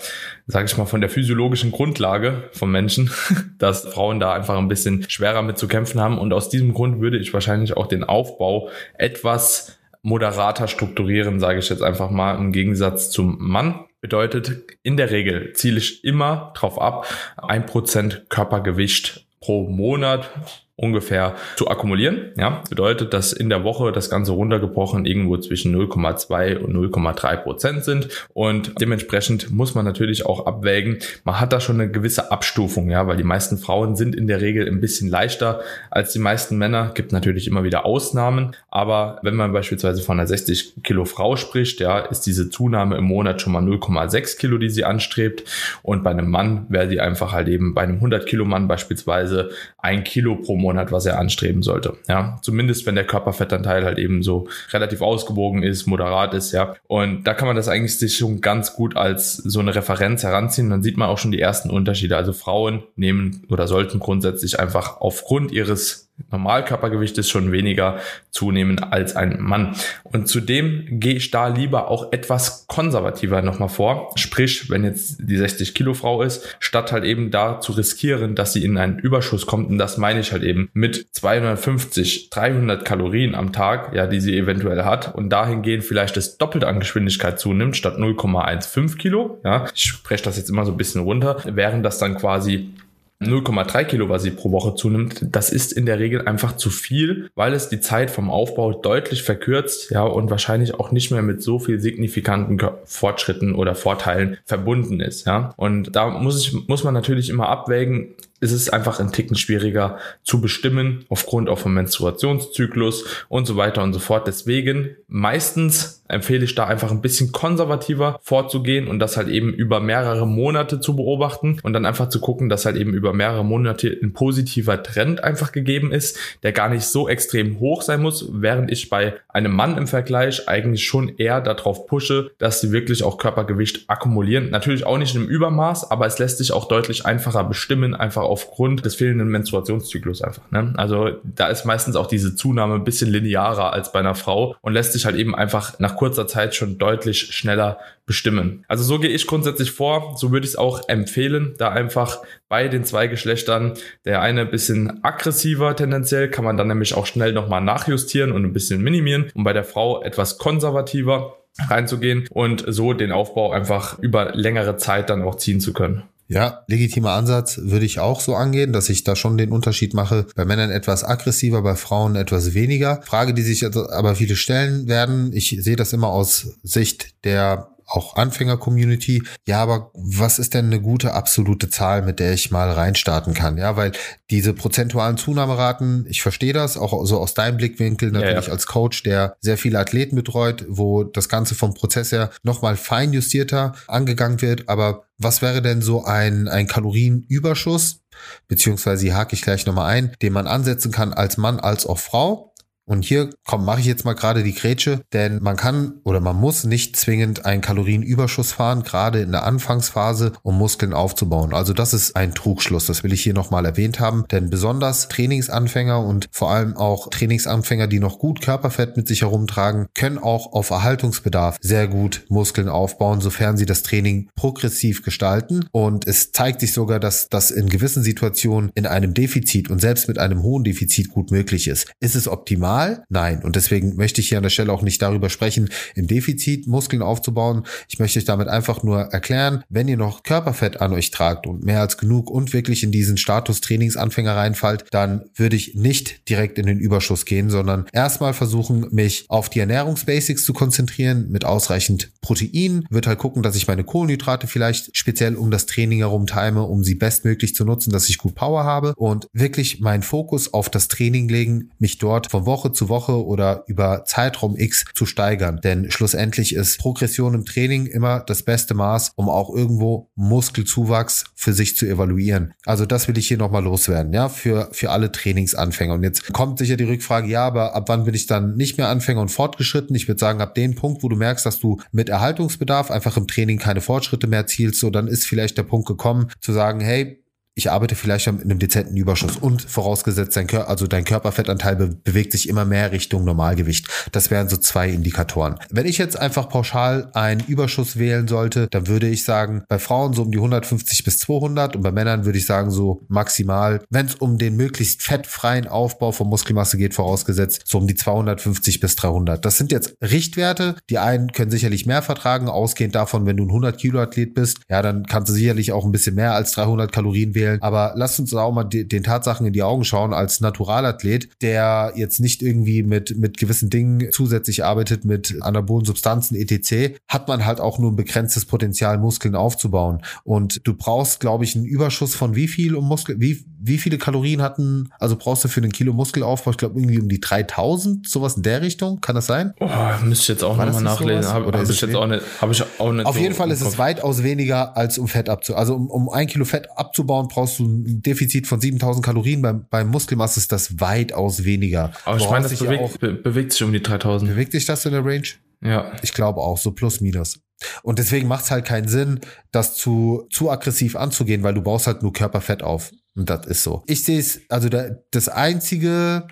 sage 0.45 0.67
ich 0.67 0.77
mal, 0.77 0.85
von 0.85 1.01
der 1.01 1.09
physiologischen 1.09 1.71
Grundlage 1.71 2.43
vom 2.51 2.71
Menschen, 2.71 3.09
dass 3.57 3.87
Frauen 3.87 4.19
da 4.19 4.33
einfach 4.33 4.59
ein 4.59 4.67
bisschen 4.67 5.09
schwerer 5.09 5.41
mit 5.41 5.57
zu 5.57 5.67
kämpfen 5.67 5.99
haben. 5.99 6.19
Und 6.19 6.33
aus 6.33 6.49
diesem 6.49 6.75
Grund 6.75 7.01
würde 7.01 7.17
ich 7.17 7.33
wahrscheinlich 7.33 7.75
auch 7.75 7.87
den 7.87 8.03
Aufbau 8.03 8.69
etwas 8.93 9.79
moderater 10.03 10.67
strukturieren, 10.67 11.39
sage 11.39 11.59
ich 11.59 11.69
jetzt 11.69 11.81
einfach 11.81 12.11
mal, 12.11 12.35
im 12.35 12.51
Gegensatz 12.51 13.09
zum 13.09 13.37
Mann. 13.39 13.85
Bedeutet, 14.01 14.77
in 14.83 14.97
der 14.97 15.11
Regel 15.11 15.53
ziele 15.53 15.77
ich 15.77 16.03
immer 16.03 16.51
drauf 16.55 16.79
ab, 16.79 17.07
ein 17.37 17.65
Prozent 17.65 18.25
Körpergewicht 18.29 19.25
pro 19.39 19.69
Monat 19.69 20.29
ungefähr 20.75 21.35
zu 21.55 21.69
akkumulieren. 21.69 22.31
Ja, 22.35 22.63
bedeutet, 22.67 23.13
dass 23.13 23.31
in 23.31 23.49
der 23.49 23.63
Woche 23.63 23.91
das 23.91 24.09
Ganze 24.09 24.31
runtergebrochen 24.31 25.05
irgendwo 25.05 25.37
zwischen 25.37 25.75
0,2 25.75 26.57
und 26.57 26.75
0,3 26.75 27.37
Prozent 27.37 27.83
sind 27.83 28.27
und 28.33 28.81
dementsprechend 28.81 29.51
muss 29.51 29.75
man 29.75 29.85
natürlich 29.85 30.25
auch 30.25 30.47
abwägen. 30.47 30.97
Man 31.25 31.39
hat 31.39 31.53
da 31.53 31.59
schon 31.59 31.79
eine 31.79 31.91
gewisse 31.91 32.31
Abstufung, 32.31 32.89
ja, 32.89 33.05
weil 33.05 33.17
die 33.17 33.23
meisten 33.23 33.59
Frauen 33.59 33.95
sind 33.95 34.15
in 34.15 34.25
der 34.25 34.41
Regel 34.41 34.67
ein 34.67 34.81
bisschen 34.81 35.09
leichter 35.09 35.61
als 35.91 36.11
die 36.11 36.19
meisten 36.19 36.57
Männer. 36.57 36.91
Gibt 36.95 37.11
natürlich 37.11 37.47
immer 37.47 37.63
wieder 37.63 37.85
Ausnahmen, 37.85 38.55
aber 38.71 39.19
wenn 39.21 39.35
man 39.35 39.53
beispielsweise 39.53 40.01
von 40.01 40.19
einer 40.19 40.27
60 40.27 40.81
Kilo 40.83 41.05
Frau 41.05 41.35
spricht, 41.35 41.81
ja, 41.81 41.99
ist 41.99 42.21
diese 42.21 42.49
Zunahme 42.49 42.97
im 42.97 43.03
Monat 43.03 43.41
schon 43.41 43.53
mal 43.53 43.61
0,6 43.61 44.39
Kilo, 44.39 44.57
die 44.57 44.71
sie 44.71 44.85
anstrebt 44.85 45.43
und 45.83 46.03
bei 46.03 46.09
einem 46.09 46.31
Mann 46.31 46.65
wäre 46.69 46.89
sie 46.89 46.99
einfach 46.99 47.31
halt 47.31 47.47
eben 47.47 47.75
bei 47.75 47.83
einem 47.83 47.95
100 47.95 48.25
Kilo 48.25 48.43
Mann 48.43 48.67
beispielsweise 48.67 49.51
ein 49.77 50.03
Kilo 50.03 50.35
pro 50.37 50.62
Monat, 50.63 50.91
was 50.91 51.05
er 51.05 51.19
anstreben 51.19 51.61
sollte. 51.61 51.97
Ja, 52.07 52.39
zumindest 52.41 52.87
wenn 52.87 52.95
der 52.95 53.05
Körperfettanteil 53.05 53.85
halt 53.85 53.99
eben 53.99 54.23
so 54.23 54.47
relativ 54.71 55.01
ausgewogen 55.01 55.61
ist, 55.61 55.85
moderat 55.85 56.33
ist, 56.33 56.51
ja. 56.51 56.75
Und 56.87 57.25
da 57.27 57.35
kann 57.35 57.47
man 57.47 57.55
das 57.55 57.67
eigentlich 57.67 57.99
sich 57.99 58.17
schon 58.17 58.41
ganz 58.41 58.73
gut 58.73 58.97
als 58.97 59.35
so 59.35 59.59
eine 59.59 59.75
Referenz 59.75 60.23
heranziehen. 60.23 60.71
Dann 60.71 60.81
sieht 60.81 60.97
man 60.97 61.09
auch 61.09 61.19
schon 61.19 61.31
die 61.31 61.39
ersten 61.39 61.69
Unterschiede. 61.69 62.17
Also 62.17 62.33
Frauen 62.33 62.83
nehmen 62.95 63.45
oder 63.51 63.67
sollten 63.67 63.99
grundsätzlich 63.99 64.59
einfach 64.59 64.99
aufgrund 65.01 65.51
ihres 65.51 66.09
Normalkörpergewicht 66.31 67.17
ist 67.17 67.29
schon 67.29 67.51
weniger 67.51 67.99
zunehmen 68.29 68.79
als 68.79 69.15
ein 69.15 69.37
Mann. 69.39 69.75
Und 70.03 70.27
zudem 70.27 70.99
gehe 70.99 71.15
ich 71.15 71.31
da 71.31 71.47
lieber 71.47 71.89
auch 71.89 72.11
etwas 72.11 72.65
konservativer 72.67 73.41
nochmal 73.41 73.69
vor. 73.69 74.11
Sprich, 74.15 74.69
wenn 74.69 74.83
jetzt 74.83 75.17
die 75.19 75.37
60 75.37 75.73
Kilo 75.73 75.93
Frau 75.93 76.21
ist, 76.21 76.55
statt 76.59 76.91
halt 76.91 77.03
eben 77.03 77.31
da 77.31 77.59
zu 77.59 77.71
riskieren, 77.73 78.35
dass 78.35 78.53
sie 78.53 78.63
in 78.63 78.77
einen 78.77 78.99
Überschuss 78.99 79.45
kommt, 79.45 79.69
und 79.69 79.77
das 79.77 79.97
meine 79.97 80.19
ich 80.19 80.31
halt 80.31 80.43
eben 80.43 80.69
mit 80.73 81.07
250, 81.11 82.29
300 82.29 82.85
Kalorien 82.85 83.35
am 83.35 83.51
Tag, 83.51 83.93
ja, 83.93 84.07
die 84.07 84.19
sie 84.19 84.37
eventuell 84.37 84.83
hat 84.83 85.13
und 85.15 85.29
dahingehend 85.29 85.83
vielleicht 85.83 86.17
das 86.17 86.37
Doppelte 86.37 86.67
an 86.67 86.79
Geschwindigkeit 86.79 87.39
zunimmt, 87.39 87.77
statt 87.77 87.97
0,15 87.97 88.97
Kilo, 88.97 89.39
ja, 89.43 89.65
ich 89.73 89.83
spreche 89.83 90.23
das 90.23 90.37
jetzt 90.37 90.49
immer 90.49 90.65
so 90.65 90.71
ein 90.71 90.77
bisschen 90.77 91.01
runter, 91.01 91.37
wären 91.45 91.83
das 91.83 91.97
dann 91.97 92.17
quasi 92.17 92.73
0,3 93.21 93.85
Kilo, 93.85 94.09
was 94.09 94.23
sie 94.23 94.31
pro 94.31 94.51
Woche 94.51 94.75
zunimmt, 94.75 95.25
das 95.31 95.49
ist 95.49 95.71
in 95.71 95.85
der 95.85 95.99
Regel 95.99 96.27
einfach 96.27 96.57
zu 96.57 96.69
viel, 96.69 97.29
weil 97.35 97.53
es 97.53 97.69
die 97.69 97.79
Zeit 97.79 98.11
vom 98.11 98.29
Aufbau 98.29 98.73
deutlich 98.73 99.23
verkürzt, 99.23 99.91
ja, 99.91 100.03
und 100.03 100.29
wahrscheinlich 100.29 100.75
auch 100.75 100.91
nicht 100.91 101.11
mehr 101.11 101.21
mit 101.21 101.41
so 101.41 101.59
viel 101.59 101.79
signifikanten 101.79 102.59
Fortschritten 102.85 103.55
oder 103.55 103.75
Vorteilen 103.75 104.37
verbunden 104.45 104.99
ist, 104.99 105.25
ja. 105.25 105.53
Und 105.57 105.95
da 105.95 106.09
muss 106.09 106.41
ich, 106.41 106.67
muss 106.67 106.83
man 106.83 106.93
natürlich 106.93 107.29
immer 107.29 107.49
abwägen, 107.49 108.15
ist 108.43 108.51
es 108.51 108.69
einfach 108.69 108.99
ein 108.99 109.13
Ticken 109.13 109.37
schwieriger 109.37 109.97
zu 110.23 110.41
bestimmen, 110.41 111.05
aufgrund 111.07 111.47
auch 111.47 111.59
vom 111.59 111.73
Menstruationszyklus 111.75 113.05
und 113.29 113.45
so 113.45 113.55
weiter 113.55 113.81
und 113.83 113.93
so 113.93 113.99
fort. 113.99 114.27
Deswegen 114.27 114.97
meistens 115.07 116.02
empfehle 116.13 116.45
ich 116.45 116.55
da 116.55 116.65
einfach 116.65 116.91
ein 116.91 117.01
bisschen 117.01 117.31
konservativer 117.31 118.19
vorzugehen 118.21 118.87
und 118.87 118.99
das 118.99 119.17
halt 119.17 119.27
eben 119.27 119.53
über 119.53 119.79
mehrere 119.79 120.27
Monate 120.27 120.79
zu 120.79 120.95
beobachten 120.95 121.59
und 121.63 121.73
dann 121.73 121.85
einfach 121.85 122.09
zu 122.09 122.19
gucken, 122.19 122.49
dass 122.49 122.65
halt 122.65 122.77
eben 122.77 122.93
über 122.93 123.13
mehrere 123.13 123.43
Monate 123.43 123.97
ein 124.01 124.13
positiver 124.13 124.81
Trend 124.81 125.23
einfach 125.23 125.51
gegeben 125.51 125.91
ist, 125.91 126.17
der 126.43 126.51
gar 126.51 126.69
nicht 126.69 126.85
so 126.85 127.09
extrem 127.09 127.59
hoch 127.59 127.81
sein 127.81 128.01
muss, 128.01 128.29
während 128.31 128.71
ich 128.71 128.89
bei 128.89 129.15
einem 129.29 129.55
Mann 129.55 129.77
im 129.77 129.87
Vergleich 129.87 130.47
eigentlich 130.47 130.85
schon 130.85 131.17
eher 131.17 131.41
darauf 131.41 131.87
pushe, 131.87 132.31
dass 132.37 132.61
sie 132.61 132.71
wirklich 132.71 133.03
auch 133.03 133.17
Körpergewicht 133.17 133.89
akkumulieren. 133.89 134.49
Natürlich 134.49 134.85
auch 134.85 134.97
nicht 134.97 135.15
im 135.15 135.27
Übermaß, 135.27 135.91
aber 135.91 136.05
es 136.05 136.19
lässt 136.19 136.37
sich 136.37 136.51
auch 136.51 136.67
deutlich 136.67 137.05
einfacher 137.05 137.43
bestimmen, 137.43 137.95
einfach 137.95 138.23
aufgrund 138.23 138.85
des 138.85 138.95
fehlenden 138.95 139.29
Menstruationszyklus 139.29 140.21
einfach. 140.21 140.49
Ne? 140.51 140.73
Also 140.77 141.09
da 141.23 141.47
ist 141.47 141.65
meistens 141.65 141.95
auch 141.95 142.07
diese 142.07 142.35
Zunahme 142.35 142.75
ein 142.75 142.83
bisschen 142.83 143.09
linearer 143.11 143.73
als 143.73 143.91
bei 143.91 143.99
einer 143.99 144.15
Frau 144.15 144.55
und 144.61 144.73
lässt 144.73 144.93
sich 144.93 145.05
halt 145.05 145.15
eben 145.15 145.35
einfach 145.35 145.79
nach 145.79 145.95
kurzer 146.03 146.27
Zeit 146.27 146.53
schon 146.53 146.77
deutlich 146.77 147.33
schneller 147.33 147.77
bestimmen. 148.05 148.65
Also 148.67 148.83
so 148.83 148.99
gehe 148.99 149.09
ich 149.09 149.25
grundsätzlich 149.25 149.71
vor, 149.71 150.17
so 150.17 150.33
würde 150.33 150.45
ich 150.45 150.51
es 150.51 150.57
auch 150.57 150.89
empfehlen, 150.89 151.55
da 151.57 151.69
einfach 151.69 152.21
bei 152.49 152.67
den 152.67 152.83
zwei 152.83 153.07
Geschlechtern 153.07 153.75
der 154.03 154.21
eine 154.21 154.41
ein 154.41 154.51
bisschen 154.51 155.01
aggressiver 155.01 155.77
tendenziell, 155.77 156.29
kann 156.29 156.43
man 156.43 156.57
dann 156.57 156.67
nämlich 156.67 156.93
auch 156.93 157.05
schnell 157.05 157.31
nochmal 157.31 157.61
nachjustieren 157.61 158.33
und 158.33 158.43
ein 158.43 158.51
bisschen 158.51 158.81
minimieren 158.81 159.31
und 159.33 159.45
bei 159.45 159.53
der 159.53 159.63
Frau 159.63 160.03
etwas 160.03 160.37
konservativer 160.37 161.37
reinzugehen 161.69 162.27
und 162.31 162.65
so 162.67 162.91
den 162.91 163.13
Aufbau 163.13 163.53
einfach 163.53 163.97
über 163.99 164.33
längere 164.33 164.75
Zeit 164.75 165.09
dann 165.09 165.21
auch 165.21 165.35
ziehen 165.35 165.61
zu 165.61 165.71
können. 165.71 166.03
Ja, 166.27 166.63
legitimer 166.67 167.11
Ansatz 167.11 167.59
würde 167.63 167.85
ich 167.85 167.99
auch 167.99 168.21
so 168.21 168.35
angehen, 168.35 168.73
dass 168.73 168.89
ich 168.89 169.03
da 169.03 169.15
schon 169.15 169.37
den 169.37 169.51
Unterschied 169.51 169.93
mache. 169.93 170.25
Bei 170.35 170.45
Männern 170.45 170.71
etwas 170.71 171.03
aggressiver, 171.03 171.61
bei 171.61 171.75
Frauen 171.75 172.15
etwas 172.15 172.53
weniger. 172.53 173.01
Frage, 173.03 173.33
die 173.33 173.41
sich 173.41 173.65
aber 173.65 174.15
viele 174.15 174.35
stellen 174.35 174.87
werden. 174.87 175.31
Ich 175.33 175.57
sehe 175.59 175.75
das 175.75 175.93
immer 175.93 176.07
aus 176.07 176.57
Sicht 176.63 177.23
der 177.25 177.72
auch 177.93 178.15
Anfänger-Community. 178.15 179.23
Ja, 179.47 179.61
aber 179.61 179.91
was 179.93 180.39
ist 180.39 180.53
denn 180.53 180.65
eine 180.65 180.81
gute 180.81 181.13
absolute 181.13 181.69
Zahl, 181.69 182.01
mit 182.01 182.19
der 182.19 182.33
ich 182.33 182.51
mal 182.51 182.71
reinstarten 182.71 183.33
kann? 183.33 183.57
Ja, 183.57 183.75
weil 183.75 183.91
diese 184.29 184.53
prozentualen 184.53 185.17
Zunahmeraten, 185.17 186.05
ich 186.09 186.21
verstehe 186.21 186.53
das, 186.53 186.75
auch 186.75 187.05
so 187.05 187.19
aus 187.19 187.33
deinem 187.33 187.57
Blickwinkel 187.57 188.11
natürlich 188.11 188.33
ja, 188.33 188.41
ja. 188.47 188.51
als 188.51 188.65
Coach, 188.65 189.03
der 189.03 189.35
sehr 189.41 189.57
viele 189.57 189.79
Athleten 189.79 190.15
betreut, 190.15 190.65
wo 190.67 191.03
das 191.03 191.29
Ganze 191.29 191.55
vom 191.55 191.73
Prozess 191.73 192.11
her 192.11 192.31
nochmal 192.41 192.77
fein 192.77 193.13
justierter 193.13 193.73
angegangen 193.87 194.41
wird. 194.41 194.69
Aber 194.69 195.03
was 195.17 195.41
wäre 195.41 195.61
denn 195.61 195.81
so 195.81 196.03
ein, 196.03 196.47
ein 196.47 196.67
Kalorienüberschuss? 196.67 198.01
Beziehungsweise 198.47 199.13
hake 199.13 199.35
ich 199.35 199.41
gleich 199.41 199.65
nochmal 199.65 199.91
ein, 199.91 200.13
den 200.21 200.33
man 200.33 200.47
ansetzen 200.47 200.91
kann 200.91 201.13
als 201.13 201.37
Mann 201.37 201.59
als 201.59 201.85
auch 201.85 201.99
Frau, 201.99 202.52
und 202.85 203.05
hier, 203.05 203.29
komm, 203.45 203.65
mache 203.65 203.79
ich 203.79 203.85
jetzt 203.85 204.03
mal 204.03 204.13
gerade 204.13 204.43
die 204.43 204.53
Grätsche, 204.53 205.01
denn 205.13 205.41
man 205.41 205.55
kann 205.55 206.01
oder 206.03 206.19
man 206.19 206.35
muss 206.35 206.65
nicht 206.65 206.97
zwingend 206.97 207.45
einen 207.45 207.61
Kalorienüberschuss 207.61 208.51
fahren, 208.51 208.83
gerade 208.83 209.21
in 209.21 209.31
der 209.31 209.45
Anfangsphase, 209.45 210.33
um 210.43 210.57
Muskeln 210.57 210.93
aufzubauen. 210.93 211.53
Also 211.53 211.73
das 211.73 211.93
ist 211.93 212.15
ein 212.15 212.33
Trugschluss, 212.33 212.85
das 212.85 213.03
will 213.03 213.13
ich 213.13 213.23
hier 213.23 213.33
nochmal 213.33 213.65
erwähnt 213.65 213.99
haben, 213.99 214.25
denn 214.31 214.49
besonders 214.49 215.07
Trainingsanfänger 215.07 215.99
und 215.99 216.27
vor 216.31 216.51
allem 216.51 216.75
auch 216.75 217.09
Trainingsanfänger, 217.09 217.87
die 217.87 217.99
noch 217.99 218.19
gut 218.19 218.41
Körperfett 218.41 218.97
mit 218.97 219.07
sich 219.07 219.21
herumtragen, 219.21 219.87
können 219.93 220.17
auch 220.17 220.51
auf 220.51 220.69
Erhaltungsbedarf 220.69 221.57
sehr 221.61 221.87
gut 221.87 222.25
Muskeln 222.27 222.67
aufbauen, 222.67 223.21
sofern 223.21 223.55
sie 223.55 223.65
das 223.65 223.83
Training 223.83 224.29
progressiv 224.35 225.03
gestalten. 225.03 225.65
Und 225.71 226.05
es 226.05 226.31
zeigt 226.33 226.59
sich 226.59 226.73
sogar, 226.73 226.99
dass 226.99 227.29
das 227.29 227.49
in 227.51 227.69
gewissen 227.69 228.03
Situationen 228.03 228.71
in 228.75 228.85
einem 228.85 229.13
Defizit 229.13 229.69
und 229.69 229.79
selbst 229.79 230.07
mit 230.09 230.19
einem 230.19 230.43
hohen 230.43 230.63
Defizit 230.63 231.09
gut 231.09 231.31
möglich 231.31 231.67
ist. 231.67 231.91
Ist 231.99 232.15
es 232.15 232.27
optimal? 232.27 232.72
Optimal? 232.73 233.03
Nein. 233.09 233.43
Und 233.43 233.55
deswegen 233.55 233.95
möchte 233.95 234.21
ich 234.21 234.29
hier 234.29 234.37
an 234.37 234.43
der 234.43 234.49
Stelle 234.49 234.71
auch 234.71 234.81
nicht 234.81 235.01
darüber 235.01 235.29
sprechen, 235.29 235.69
im 235.95 236.07
Defizit 236.07 236.67
Muskeln 236.67 237.01
aufzubauen. 237.01 237.63
Ich 237.89 237.99
möchte 237.99 238.19
euch 238.19 238.25
damit 238.25 238.47
einfach 238.47 238.83
nur 238.83 238.99
erklären, 238.99 239.63
wenn 239.69 239.87
ihr 239.87 239.97
noch 239.97 240.23
Körperfett 240.23 240.81
an 240.81 240.93
euch 240.93 241.11
tragt 241.11 241.47
und 241.47 241.63
mehr 241.63 241.81
als 241.81 241.97
genug 241.97 242.29
und 242.29 242.53
wirklich 242.53 242.83
in 242.83 242.91
diesen 242.91 243.17
Status 243.17 243.61
Trainingsanfänger 243.61 244.35
reinfallt, 244.35 244.85
dann 244.91 245.25
würde 245.35 245.55
ich 245.55 245.75
nicht 245.75 246.29
direkt 246.29 246.57
in 246.57 246.65
den 246.65 246.79
Überschuss 246.79 247.25
gehen, 247.25 247.49
sondern 247.49 247.85
erstmal 247.91 248.33
versuchen, 248.33 248.87
mich 248.91 249.25
auf 249.29 249.49
die 249.49 249.59
Ernährungsbasics 249.59 250.43
zu 250.43 250.53
konzentrieren 250.53 251.29
mit 251.29 251.45
ausreichend 251.45 252.11
Protein. 252.21 252.85
Wird 252.89 253.07
halt 253.07 253.19
gucken, 253.19 253.43
dass 253.43 253.55
ich 253.55 253.67
meine 253.67 253.83
Kohlenhydrate 253.83 254.47
vielleicht 254.47 254.95
speziell 254.97 255.35
um 255.35 255.51
das 255.51 255.65
Training 255.65 255.99
herum 255.99 256.27
time, 256.27 256.63
um 256.63 256.83
sie 256.83 256.95
bestmöglich 256.95 257.55
zu 257.55 257.65
nutzen, 257.65 257.91
dass 257.91 258.09
ich 258.09 258.17
gut 258.17 258.35
Power 258.35 258.63
habe 258.63 258.93
und 258.95 259.27
wirklich 259.33 259.79
meinen 259.79 260.03
Fokus 260.03 260.53
auf 260.53 260.69
das 260.69 260.87
Training 260.87 261.27
legen, 261.27 261.71
mich 261.79 261.97
dort 261.97 262.31
von 262.31 262.45
Woche 262.45 262.62
Woche 262.63 262.71
zu 262.71 262.89
Woche 262.89 263.25
oder 263.25 263.63
über 263.67 264.05
Zeitraum 264.05 264.55
X 264.57 264.85
zu 264.93 265.05
steigern. 265.05 265.59
Denn 265.63 265.91
schlussendlich 265.91 266.55
ist 266.55 266.79
Progression 266.79 267.33
im 267.33 267.45
Training 267.45 267.85
immer 267.85 268.21
das 268.21 268.43
beste 268.43 268.73
Maß, 268.73 269.11
um 269.15 269.29
auch 269.29 269.53
irgendwo 269.53 270.09
Muskelzuwachs 270.15 271.25
für 271.35 271.53
sich 271.53 271.75
zu 271.75 271.85
evaluieren. 271.85 272.53
Also 272.65 272.85
das 272.85 273.07
will 273.07 273.17
ich 273.17 273.27
hier 273.27 273.37
nochmal 273.37 273.63
loswerden, 273.63 274.13
ja, 274.13 274.29
für, 274.29 274.69
für 274.71 274.91
alle 274.91 275.11
Trainingsanfänger. 275.11 275.95
Und 275.95 276.03
jetzt 276.03 276.31
kommt 276.31 276.59
sicher 276.59 276.77
die 276.77 276.85
Rückfrage, 276.85 277.27
ja, 277.27 277.45
aber 277.45 277.75
ab 277.75 277.85
wann 277.87 278.05
bin 278.05 278.13
ich 278.13 278.27
dann 278.27 278.55
nicht 278.55 278.77
mehr 278.77 278.87
Anfänger 278.87 279.21
und 279.21 279.29
fortgeschritten? 279.29 279.95
Ich 279.95 280.07
würde 280.07 280.19
sagen, 280.19 280.41
ab 280.41 280.55
dem 280.55 280.75
Punkt, 280.75 281.03
wo 281.03 281.09
du 281.09 281.15
merkst, 281.15 281.45
dass 281.45 281.59
du 281.59 281.79
mit 281.91 282.09
Erhaltungsbedarf 282.09 282.91
einfach 282.91 283.17
im 283.17 283.27
Training 283.27 283.59
keine 283.59 283.81
Fortschritte 283.81 284.27
mehr 284.27 284.39
erzielst, 284.39 284.79
so 284.79 284.89
dann 284.89 285.07
ist 285.07 285.25
vielleicht 285.25 285.57
der 285.57 285.63
Punkt 285.63 285.87
gekommen, 285.87 286.29
zu 286.39 286.53
sagen, 286.53 286.79
hey, 286.79 287.22
ich 287.55 287.69
arbeite 287.69 287.95
vielleicht 287.95 288.31
mit 288.31 288.43
einem 288.43 288.57
dezenten 288.57 288.97
Überschuss 288.97 289.37
und 289.37 289.61
vorausgesetzt 289.61 290.35
dein 290.35 290.47
Körper, 290.47 290.69
also 290.69 290.87
dein 290.87 291.03
Körperfettanteil 291.03 291.75
be 291.75 291.93
bewegt 292.03 292.31
sich 292.31 292.49
immer 292.49 292.65
mehr 292.65 292.91
Richtung 292.91 293.23
Normalgewicht. 293.25 293.87
Das 294.11 294.31
wären 294.31 294.49
so 294.49 294.57
zwei 294.57 294.89
Indikatoren. 294.89 295.59
Wenn 295.69 295.85
ich 295.85 295.99
jetzt 295.99 296.19
einfach 296.19 296.49
pauschal 296.49 297.11
einen 297.13 297.41
Überschuss 297.41 297.97
wählen 297.97 298.27
sollte, 298.27 298.67
dann 298.71 298.87
würde 298.87 299.07
ich 299.07 299.23
sagen, 299.23 299.63
bei 299.67 299.77
Frauen 299.77 300.13
so 300.13 300.23
um 300.23 300.31
die 300.31 300.39
150 300.39 301.03
bis 301.03 301.19
200 301.19 301.75
und 301.75 301.83
bei 301.83 301.91
Männern 301.91 302.25
würde 302.25 302.39
ich 302.39 302.45
sagen 302.45 302.71
so 302.71 303.05
maximal, 303.07 303.83
wenn 303.89 304.07
es 304.07 304.15
um 304.15 304.37
den 304.37 304.55
möglichst 304.55 305.03
fettfreien 305.03 305.67
Aufbau 305.67 306.11
von 306.11 306.27
Muskelmasse 306.27 306.77
geht, 306.77 306.95
vorausgesetzt 306.95 307.63
so 307.65 307.77
um 307.77 307.87
die 307.87 307.95
250 307.95 308.79
bis 308.79 308.95
300. 308.95 309.45
Das 309.45 309.57
sind 309.57 309.71
jetzt 309.71 309.95
Richtwerte. 310.01 310.75
Die 310.89 310.97
einen 310.97 311.31
können 311.31 311.51
sicherlich 311.51 311.85
mehr 311.85 312.01
vertragen, 312.01 312.49
ausgehend 312.49 312.95
davon, 312.95 313.25
wenn 313.27 313.37
du 313.37 313.43
ein 313.43 313.49
100 313.49 313.77
Kilo 313.77 313.99
Athlet 313.99 314.33
bist, 314.33 314.61
ja, 314.69 314.81
dann 314.81 315.05
kannst 315.05 315.29
du 315.29 315.33
sicherlich 315.33 315.71
auch 315.71 315.85
ein 315.85 315.91
bisschen 315.91 316.15
mehr 316.15 316.33
als 316.33 316.53
300 316.53 316.91
Kalorien 316.91 317.35
wählen 317.35 317.42
wählen. 317.43 317.61
Aber 317.61 317.93
lasst 317.95 318.19
uns 318.19 318.33
auch 318.33 318.51
mal 318.51 318.63
die, 318.63 318.87
den 318.87 319.03
Tatsachen 319.03 319.45
in 319.45 319.53
die 319.53 319.63
Augen 319.63 319.83
schauen 319.83 320.13
als 320.13 320.41
Naturalathlet, 320.41 321.29
der 321.41 321.93
jetzt 321.95 322.19
nicht 322.19 322.41
irgendwie 322.41 322.83
mit, 322.83 323.17
mit 323.17 323.37
gewissen 323.37 323.69
Dingen 323.69 324.11
zusätzlich 324.11 324.63
arbeitet, 324.63 325.05
mit 325.05 325.41
anabolen 325.41 325.85
Substanzen 325.85 326.35
etc., 326.35 326.97
hat 327.07 327.27
man 327.27 327.45
halt 327.45 327.59
auch 327.59 327.79
nur 327.79 327.91
ein 327.91 327.95
begrenztes 327.95 328.45
Potenzial, 328.45 328.97
Muskeln 328.97 329.35
aufzubauen. 329.35 330.01
Und 330.23 330.65
du 330.67 330.73
brauchst, 330.73 331.19
glaube 331.19 331.43
ich, 331.43 331.55
einen 331.55 331.65
Überschuss 331.65 332.15
von 332.15 332.35
wie 332.35 332.47
viel 332.47 332.75
um 332.75 332.87
Muskel, 332.87 333.15
wie, 333.19 333.45
wie 333.59 333.77
viele 333.77 333.97
Kalorien 333.97 334.41
hatten, 334.41 334.89
also 334.99 335.15
brauchst 335.15 335.43
du 335.43 335.47
für 335.47 335.61
einen 335.61 335.71
Kilo 335.71 335.93
Muskelaufbau, 335.93 336.51
ich 336.51 336.57
glaube 336.57 336.79
irgendwie 336.79 336.99
um 336.99 337.09
die 337.09 337.19
3000, 337.19 338.07
sowas 338.07 338.35
in 338.35 338.43
der 338.43 338.61
Richtung, 338.61 339.01
kann 339.01 339.15
das 339.15 339.25
sein? 339.25 339.53
Oh, 339.59 339.67
müsste 340.03 340.23
ich 340.23 340.27
jetzt 340.29 340.43
auch 340.43 340.57
nochmal 340.57 340.81
nachlesen. 340.81 341.31
Hab, 341.31 341.45
oder 341.45 341.59
hab 341.59 341.69
ich 341.69 341.81
jetzt 341.81 341.95
auch 341.95 342.07
nicht, 342.07 342.23
habe 342.41 342.51
ich 342.51 342.63
auch 342.79 342.91
nicht. 342.91 343.05
Auf 343.05 343.15
so 343.15 343.21
jeden 343.21 343.35
Fall 343.35 343.51
ist 343.51 343.61
es 343.61 343.77
weitaus 343.77 344.23
weniger 344.23 344.75
als 344.77 344.97
um 344.97 345.07
Fett 345.07 345.29
abzubauen. 345.29 345.59
Also 345.59 345.75
um, 345.75 345.89
um 345.89 346.09
ein 346.09 346.27
Kilo 346.27 346.45
Fett 346.45 346.67
abzubauen, 346.75 347.27
brauchst 347.33 347.59
du 347.59 347.65
ein 347.65 348.01
Defizit 348.01 348.47
von 348.47 348.61
7000 348.61 349.05
Kalorien. 349.05 349.41
Beim, 349.41 349.65
beim 349.69 349.89
Muskelmasse 349.89 350.39
ist 350.39 350.51
das 350.51 350.79
weitaus 350.79 351.43
weniger. 351.43 351.91
Aber 352.05 352.17
ich 352.17 352.29
meine, 352.29 352.47
das 352.47 352.59
bewegt, 352.59 352.83
auch, 352.83 352.97
be 352.97 353.13
bewegt 353.13 353.53
sich 353.53 353.63
um 353.63 353.73
die 353.73 353.81
3000. 353.81 354.31
Bewegt 354.31 354.51
sich 354.51 354.65
das 354.65 354.85
in 354.85 354.91
der 354.91 355.05
Range? 355.05 355.27
Ja. 355.61 355.91
Ich 356.01 356.13
glaube 356.13 356.41
auch, 356.41 356.57
so 356.57 356.71
plus 356.71 357.01
minus. 357.01 357.39
Und 357.81 357.99
deswegen 357.99 358.27
macht 358.27 358.45
es 358.45 358.51
halt 358.51 358.65
keinen 358.65 358.87
Sinn, 358.87 359.21
das 359.51 359.75
zu, 359.75 360.27
zu 360.29 360.51
aggressiv 360.51 360.95
anzugehen, 360.95 361.43
weil 361.43 361.53
du 361.53 361.61
baust 361.61 361.87
halt 361.87 362.03
nur 362.03 362.13
Körperfett 362.13 362.61
auf. 362.61 362.91
Und 363.15 363.29
das 363.29 363.45
ist 363.47 363.63
so. 363.63 363.83
Ich 363.87 364.03
sehe 364.03 364.19
es, 364.19 364.41
also 364.49 364.69
da, 364.69 364.89
das 365.11 365.29
einzige, 365.29 366.27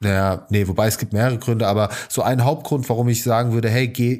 naja, 0.00 0.46
nee, 0.50 0.66
wobei 0.66 0.88
es 0.88 0.98
gibt 0.98 1.12
mehrere 1.12 1.38
Gründe, 1.38 1.66
aber 1.66 1.90
so 2.08 2.22
ein 2.22 2.44
Hauptgrund, 2.44 2.88
warum 2.88 3.08
ich 3.08 3.22
sagen 3.22 3.52
würde, 3.52 3.68
hey, 3.68 3.88
geh 3.88 4.12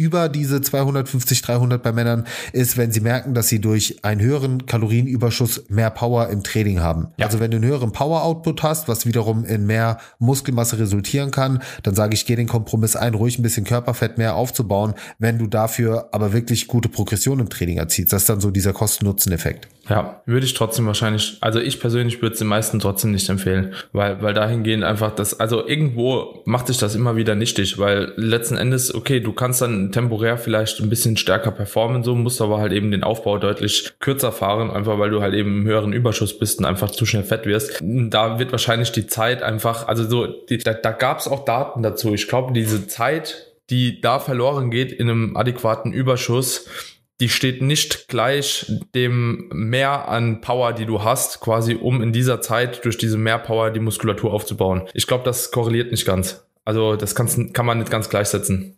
über 0.00 0.30
diese 0.30 0.62
250, 0.62 1.42
300 1.42 1.82
bei 1.82 1.92
Männern 1.92 2.24
ist, 2.54 2.78
wenn 2.78 2.90
sie 2.90 3.00
merken, 3.00 3.34
dass 3.34 3.48
sie 3.48 3.60
durch 3.60 4.02
einen 4.02 4.22
höheren 4.22 4.64
Kalorienüberschuss 4.64 5.64
mehr 5.68 5.90
Power 5.90 6.28
im 6.28 6.42
Training 6.42 6.80
haben. 6.80 7.08
Ja. 7.18 7.26
Also 7.26 7.38
wenn 7.38 7.50
du 7.50 7.58
einen 7.58 7.66
höheren 7.66 7.92
Power-Output 7.92 8.62
hast, 8.62 8.88
was 8.88 9.04
wiederum 9.04 9.44
in 9.44 9.66
mehr 9.66 9.98
Muskelmasse 10.18 10.78
resultieren 10.78 11.30
kann, 11.30 11.62
dann 11.82 11.94
sage 11.94 12.14
ich, 12.14 12.24
geh 12.24 12.34
den 12.34 12.48
Kompromiss 12.48 12.96
ein, 12.96 13.12
ruhig 13.12 13.38
ein 13.38 13.42
bisschen 13.42 13.66
Körperfett 13.66 14.16
mehr 14.16 14.36
aufzubauen, 14.36 14.94
wenn 15.18 15.38
du 15.38 15.46
dafür 15.46 16.08
aber 16.12 16.32
wirklich 16.32 16.66
gute 16.66 16.88
Progression 16.88 17.38
im 17.38 17.50
Training 17.50 17.76
erzielst. 17.76 18.14
Das 18.14 18.22
ist 18.22 18.30
dann 18.30 18.40
so 18.40 18.50
dieser 18.50 18.72
Kosten-Nutzen-Effekt. 18.72 19.68
Ja, 19.90 20.22
würde 20.24 20.46
ich 20.46 20.54
trotzdem 20.54 20.86
wahrscheinlich, 20.86 21.36
also 21.40 21.58
ich 21.58 21.80
persönlich 21.80 22.22
würde 22.22 22.34
es 22.34 22.38
den 22.38 22.46
meisten 22.48 22.78
trotzdem 22.78 23.10
nicht 23.10 23.28
empfehlen, 23.28 23.74
weil, 23.92 24.22
weil 24.22 24.34
dahingehend 24.34 24.84
einfach 24.84 25.14
das, 25.14 25.40
also 25.40 25.66
irgendwo 25.66 26.42
macht 26.44 26.68
sich 26.68 26.78
das 26.78 26.94
immer 26.94 27.16
wieder 27.16 27.34
nichtig, 27.34 27.76
weil 27.76 28.12
letzten 28.16 28.56
Endes, 28.56 28.94
okay, 28.94 29.18
du 29.18 29.32
kannst 29.32 29.62
dann 29.62 29.89
temporär 29.92 30.38
vielleicht 30.38 30.80
ein 30.80 30.90
bisschen 30.90 31.16
stärker 31.16 31.50
performen, 31.50 32.02
so 32.02 32.14
musst 32.14 32.40
aber 32.40 32.58
halt 32.58 32.72
eben 32.72 32.90
den 32.90 33.04
Aufbau 33.04 33.38
deutlich 33.38 33.92
kürzer 34.00 34.32
fahren, 34.32 34.70
einfach 34.70 34.98
weil 34.98 35.10
du 35.10 35.20
halt 35.20 35.34
eben 35.34 35.60
im 35.60 35.66
höheren 35.66 35.92
Überschuss 35.92 36.38
bist 36.38 36.58
und 36.58 36.64
einfach 36.64 36.90
zu 36.90 37.06
schnell 37.06 37.24
fett 37.24 37.46
wirst. 37.46 37.80
Da 37.82 38.38
wird 38.38 38.52
wahrscheinlich 38.52 38.92
die 38.92 39.06
Zeit 39.06 39.42
einfach, 39.42 39.88
also 39.88 40.08
so, 40.08 40.26
die, 40.26 40.58
da, 40.58 40.74
da 40.74 40.92
gab 40.92 41.18
es 41.18 41.28
auch 41.28 41.44
Daten 41.44 41.82
dazu. 41.82 42.14
Ich 42.14 42.28
glaube, 42.28 42.52
diese 42.52 42.86
Zeit, 42.86 43.54
die 43.70 44.00
da 44.00 44.18
verloren 44.18 44.70
geht 44.70 44.92
in 44.92 45.08
einem 45.08 45.36
adäquaten 45.36 45.92
Überschuss, 45.92 46.66
die 47.20 47.28
steht 47.28 47.60
nicht 47.60 48.08
gleich 48.08 48.72
dem 48.94 49.48
Mehr 49.52 50.08
an 50.08 50.40
Power, 50.40 50.72
die 50.72 50.86
du 50.86 51.04
hast, 51.04 51.40
quasi 51.40 51.74
um 51.74 52.02
in 52.02 52.12
dieser 52.12 52.40
Zeit 52.40 52.84
durch 52.84 52.96
diese 52.96 53.18
Mehrpower 53.18 53.70
die 53.70 53.80
Muskulatur 53.80 54.32
aufzubauen. 54.32 54.88
Ich 54.94 55.06
glaube, 55.06 55.24
das 55.24 55.50
korreliert 55.50 55.90
nicht 55.90 56.06
ganz. 56.06 56.46
Also 56.64 56.96
das 56.96 57.14
kann 57.14 57.66
man 57.66 57.78
nicht 57.78 57.90
ganz 57.90 58.08
gleichsetzen 58.08 58.76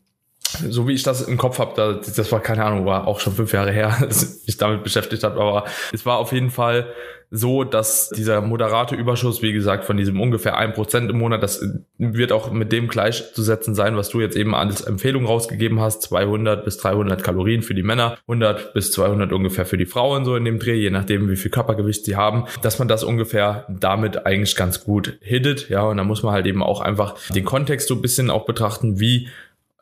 so 0.69 0.89
wie 0.89 0.93
ich 0.93 1.03
das 1.03 1.23
im 1.23 1.39
Kopf 1.39 1.59
habe, 1.59 1.73
da, 1.77 1.93
das 1.93 2.33
war 2.33 2.41
keine 2.41 2.65
Ahnung, 2.65 2.87
war 2.87 3.07
auch 3.07 3.21
schon 3.21 3.35
fünf 3.35 3.53
Jahre 3.53 3.73
her, 3.73 3.97
dass 4.01 4.23
ich 4.23 4.47
mich 4.47 4.57
damit 4.57 4.83
beschäftigt 4.83 5.25
habe, 5.25 5.41
aber 5.41 5.65
es 5.93 6.07
war 6.07 6.19
auf 6.19 6.33
jeden 6.33 6.51
Fall 6.51 6.87
so, 7.35 7.65
dass 7.65 8.11
dieser 8.11 8.43
moderate 8.43 8.95
Überschuss, 8.95 9.41
wie 9.41 9.55
gesagt, 9.55 9.87
von 9.87 9.97
diesem 9.97 10.21
ungefähr 10.21 10.59
ein 10.59 10.75
Prozent 10.75 11.11
im 11.11 11.19
Monat, 11.19 11.43
das 11.43 11.67
wird 11.97 12.31
auch 12.31 12.53
mit 12.53 12.73
dem 12.73 12.89
gleichzusetzen 12.89 13.75
sein, 13.75 13.97
was 13.97 14.11
du 14.11 14.21
jetzt 14.21 14.37
eben 14.37 14.55
als 14.55 14.83
Empfehlung 14.83 15.25
rausgegeben 15.25 15.81
hast, 15.81 16.03
200 16.03 16.63
bis 16.63 16.77
300 16.77 17.25
Kalorien 17.25 17.63
für 17.63 17.75
die 17.75 17.83
Männer, 17.83 18.19
100 18.29 18.75
bis 18.75 18.93
200 18.93 19.33
ungefähr 19.33 19.65
für 19.65 19.79
die 19.79 19.87
Frauen 19.87 20.27
so 20.27 20.37
in 20.37 20.45
dem 20.45 20.59
Dreh, 20.59 20.75
je 20.75 20.91
nachdem, 20.91 21.31
wie 21.31 21.37
viel 21.37 21.51
Körpergewicht 21.51 22.05
sie 22.05 22.17
haben, 22.17 22.45
dass 22.61 22.79
man 22.79 22.87
das 22.87 23.03
ungefähr 23.03 23.65
damit 23.71 24.27
eigentlich 24.27 24.55
ganz 24.55 24.85
gut 24.85 25.17
hittet, 25.23 25.71
ja, 25.71 25.85
und 25.85 25.97
da 25.97 26.05
muss 26.05 26.23
man 26.23 26.35
halt 26.35 26.45
eben 26.45 26.63
auch 26.63 26.83
einfach 26.83 27.15
den 27.31 27.47
Kontext 27.47 27.89
so 27.89 27.95
ein 27.95 28.03
bisschen 28.03 28.29
auch 28.29 28.45
betrachten, 28.45 29.01
wie 29.01 29.29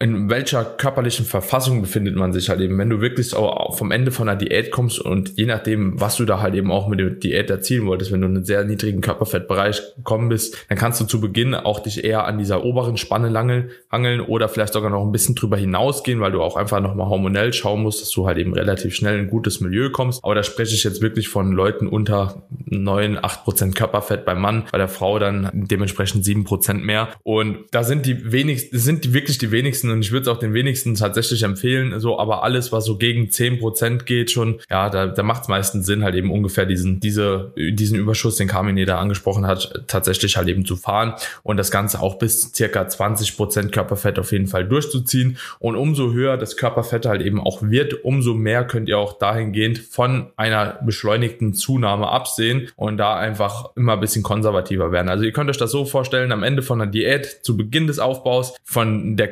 in 0.02 0.30
welcher 0.30 0.64
körperlichen 0.64 1.26
Verfassung 1.26 1.82
befindet 1.82 2.16
man 2.16 2.32
sich 2.32 2.48
halt 2.48 2.60
eben. 2.60 2.78
Wenn 2.78 2.88
du 2.88 3.02
wirklich 3.02 3.36
auch 3.36 3.76
vom 3.76 3.90
Ende 3.90 4.10
von 4.10 4.30
einer 4.30 4.38
Diät 4.38 4.70
kommst 4.70 4.98
und 4.98 5.36
je 5.36 5.44
nachdem, 5.44 6.00
was 6.00 6.16
du 6.16 6.24
da 6.24 6.40
halt 6.40 6.54
eben 6.54 6.72
auch 6.72 6.88
mit 6.88 7.00
der 7.00 7.10
Diät 7.10 7.50
erzielen 7.50 7.84
wolltest, 7.84 8.10
wenn 8.10 8.22
du 8.22 8.26
in 8.26 8.36
einen 8.36 8.44
sehr 8.46 8.64
niedrigen 8.64 9.02
Körperfettbereich 9.02 9.82
gekommen 9.96 10.30
bist, 10.30 10.56
dann 10.70 10.78
kannst 10.78 11.02
du 11.02 11.04
zu 11.04 11.20
Beginn 11.20 11.54
auch 11.54 11.80
dich 11.80 12.02
eher 12.02 12.24
an 12.24 12.38
dieser 12.38 12.64
oberen 12.64 12.96
Spanne 12.96 13.28
langeln, 13.28 13.72
hangeln 13.92 14.22
oder 14.22 14.48
vielleicht 14.48 14.72
sogar 14.72 14.88
noch 14.88 15.04
ein 15.04 15.12
bisschen 15.12 15.34
drüber 15.34 15.58
hinausgehen, 15.58 16.20
weil 16.20 16.32
du 16.32 16.40
auch 16.40 16.56
einfach 16.56 16.80
nochmal 16.80 17.08
hormonell 17.08 17.52
schauen 17.52 17.82
musst, 17.82 18.00
dass 18.00 18.10
du 18.10 18.26
halt 18.26 18.38
eben 18.38 18.54
relativ 18.54 18.94
schnell 18.94 19.18
in 19.18 19.26
ein 19.26 19.30
gutes 19.30 19.60
Milieu 19.60 19.90
kommst. 19.90 20.24
Aber 20.24 20.34
da 20.34 20.42
spreche 20.42 20.74
ich 20.74 20.82
jetzt 20.82 21.02
wirklich 21.02 21.28
von 21.28 21.52
Leuten 21.52 21.86
unter 21.86 22.42
9, 22.64 23.22
8 23.22 23.44
Prozent 23.44 23.76
Körperfett 23.76 24.24
beim 24.24 24.40
Mann, 24.40 24.64
bei 24.72 24.78
der 24.78 24.88
Frau 24.88 25.18
dann 25.18 25.50
dementsprechend 25.52 26.24
7 26.24 26.44
Prozent 26.44 26.86
mehr. 26.86 27.10
Und 27.22 27.66
da 27.72 27.84
sind 27.84 28.06
die 28.06 28.32
wenigsten, 28.32 28.78
sind 28.78 29.04
die 29.04 29.12
wirklich 29.12 29.36
die 29.36 29.50
wenigsten 29.50 29.89
und 29.90 30.00
ich 30.00 30.12
würde 30.12 30.22
es 30.22 30.28
auch 30.28 30.38
den 30.38 30.54
wenigsten 30.54 30.94
tatsächlich 30.94 31.42
empfehlen. 31.42 31.98
So, 32.00 32.18
aber 32.18 32.42
alles, 32.42 32.72
was 32.72 32.84
so 32.84 32.96
gegen 32.96 33.26
10% 33.26 34.04
geht 34.04 34.30
schon, 34.30 34.60
ja, 34.70 34.90
da, 34.90 35.06
da 35.06 35.22
macht 35.22 35.42
es 35.42 35.48
meistens 35.48 35.86
Sinn, 35.86 36.04
halt 36.04 36.14
eben 36.14 36.30
ungefähr 36.30 36.66
diesen, 36.66 37.00
diese, 37.00 37.52
diesen 37.56 37.98
Überschuss, 37.98 38.36
den 38.36 38.48
Carmine 38.48 38.84
da 38.84 38.98
angesprochen 38.98 39.46
hat, 39.46 39.84
tatsächlich 39.86 40.36
halt 40.36 40.48
eben 40.48 40.64
zu 40.64 40.76
fahren 40.76 41.14
und 41.42 41.56
das 41.56 41.70
Ganze 41.70 42.00
auch 42.00 42.18
bis 42.18 42.52
circa 42.54 42.82
20% 42.82 43.70
Körperfett 43.70 44.18
auf 44.18 44.32
jeden 44.32 44.46
Fall 44.46 44.66
durchzuziehen. 44.66 45.38
Und 45.58 45.76
umso 45.76 46.12
höher 46.12 46.36
das 46.36 46.56
Körperfett 46.56 47.06
halt 47.06 47.22
eben 47.22 47.40
auch 47.40 47.62
wird, 47.62 48.04
umso 48.04 48.34
mehr 48.34 48.64
könnt 48.64 48.88
ihr 48.88 48.98
auch 48.98 49.18
dahingehend 49.18 49.78
von 49.78 50.30
einer 50.36 50.78
beschleunigten 50.84 51.54
Zunahme 51.54 52.08
absehen 52.08 52.68
und 52.76 52.96
da 52.96 53.16
einfach 53.16 53.70
immer 53.76 53.94
ein 53.94 54.00
bisschen 54.00 54.22
konservativer 54.22 54.92
werden. 54.92 55.08
Also 55.08 55.24
ihr 55.24 55.32
könnt 55.32 55.50
euch 55.50 55.58
das 55.58 55.70
so 55.70 55.84
vorstellen, 55.84 56.32
am 56.32 56.42
Ende 56.42 56.62
von 56.62 56.80
einer 56.80 56.90
Diät, 56.90 57.40
zu 57.42 57.56
Beginn 57.56 57.86
des 57.86 57.98
Aufbaus, 57.98 58.54
von 58.64 59.16
der 59.16 59.28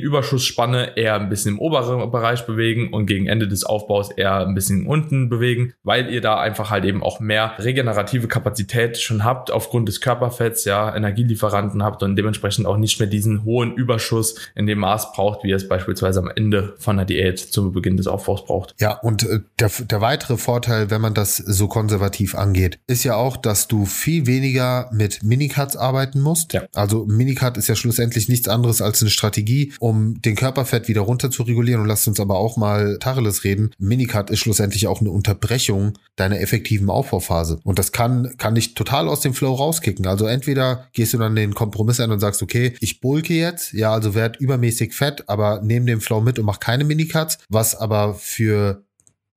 Kalorienüberschussspanne 0.00 0.96
eher 0.96 1.14
ein 1.14 1.28
bisschen 1.28 1.54
im 1.54 1.58
oberen 1.58 2.10
Bereich 2.10 2.46
bewegen 2.46 2.92
und 2.92 3.06
gegen 3.06 3.26
Ende 3.26 3.48
des 3.48 3.64
Aufbaus 3.64 4.10
eher 4.10 4.46
ein 4.46 4.54
bisschen 4.54 4.86
unten 4.86 5.28
bewegen, 5.28 5.74
weil 5.82 6.10
ihr 6.10 6.20
da 6.20 6.38
einfach 6.38 6.70
halt 6.70 6.84
eben 6.84 7.02
auch 7.02 7.20
mehr 7.20 7.52
regenerative 7.58 8.28
Kapazität 8.28 8.98
schon 8.98 9.24
habt 9.24 9.50
aufgrund 9.50 9.88
des 9.88 10.00
Körperfetts, 10.00 10.64
ja, 10.64 10.94
Energielieferanten 10.94 11.82
habt 11.82 12.02
und 12.02 12.16
dementsprechend 12.16 12.66
auch 12.66 12.76
nicht 12.76 12.98
mehr 12.98 13.08
diesen 13.08 13.44
hohen 13.44 13.74
Überschuss 13.74 14.36
in 14.54 14.66
dem 14.66 14.78
Maß 14.78 15.12
braucht, 15.12 15.44
wie 15.44 15.52
es 15.52 15.68
beispielsweise 15.68 16.20
am 16.20 16.30
Ende 16.34 16.74
von 16.78 16.96
der 16.96 17.06
Diät 17.06 17.38
zu 17.38 17.72
Beginn 17.72 17.96
des 17.96 18.06
Aufbaus 18.06 18.44
braucht. 18.44 18.74
Ja, 18.80 18.98
und 18.98 19.22
äh, 19.24 19.40
der, 19.58 19.70
der 19.90 20.00
weitere 20.00 20.36
Vorteil, 20.36 20.90
wenn 20.90 21.00
man 21.00 21.14
das 21.14 21.36
so 21.36 21.68
konservativ 21.68 22.34
angeht, 22.34 22.78
ist 22.86 23.04
ja 23.04 23.16
auch, 23.16 23.36
dass 23.36 23.68
du 23.68 23.84
viel 23.84 24.26
weniger 24.26 24.88
mit 24.92 25.22
Minicuts 25.22 25.76
arbeiten 25.76 26.20
musst. 26.20 26.52
Ja. 26.52 26.64
Also 26.74 27.06
Minicut 27.06 27.56
ist 27.56 27.68
ja 27.68 27.76
schlussendlich 27.76 28.28
nichts 28.28 28.48
anderes 28.48 28.82
als 28.82 29.00
eine 29.00 29.10
Strategie, 29.10 29.72
um 29.78 29.89
den 29.92 30.36
Körperfett 30.36 30.88
wieder 30.88 31.02
runter 31.02 31.30
zu 31.30 31.42
regulieren. 31.42 31.80
Und 31.80 31.88
lasst 31.88 32.08
uns 32.08 32.20
aber 32.20 32.36
auch 32.36 32.56
mal 32.56 32.98
Tacheles 32.98 33.44
reden. 33.44 33.70
Minicut 33.78 34.30
ist 34.30 34.40
schlussendlich 34.40 34.86
auch 34.86 35.00
eine 35.00 35.10
Unterbrechung 35.10 35.94
deiner 36.16 36.40
effektiven 36.40 36.90
Aufbauphase. 36.90 37.60
Und 37.64 37.78
das 37.78 37.92
kann, 37.92 38.34
kann 38.38 38.54
dich 38.54 38.74
total 38.74 39.08
aus 39.08 39.20
dem 39.20 39.34
Flow 39.34 39.54
rauskicken. 39.54 40.06
Also 40.06 40.26
entweder 40.26 40.88
gehst 40.92 41.14
du 41.14 41.18
dann 41.18 41.36
den 41.36 41.54
Kompromiss 41.54 42.00
ein 42.00 42.10
und 42.10 42.20
sagst, 42.20 42.42
okay, 42.42 42.74
ich 42.80 43.00
bulke 43.00 43.34
jetzt, 43.34 43.72
ja, 43.72 43.92
also 43.92 44.14
werd 44.14 44.36
übermäßig 44.36 44.94
fett, 44.94 45.28
aber 45.28 45.60
nehme 45.62 45.86
den 45.86 46.00
Flow 46.00 46.20
mit 46.20 46.38
und 46.38 46.44
mach 46.46 46.60
keine 46.60 46.84
Minicuts, 46.84 47.38
was 47.48 47.74
aber 47.74 48.14
für 48.14 48.84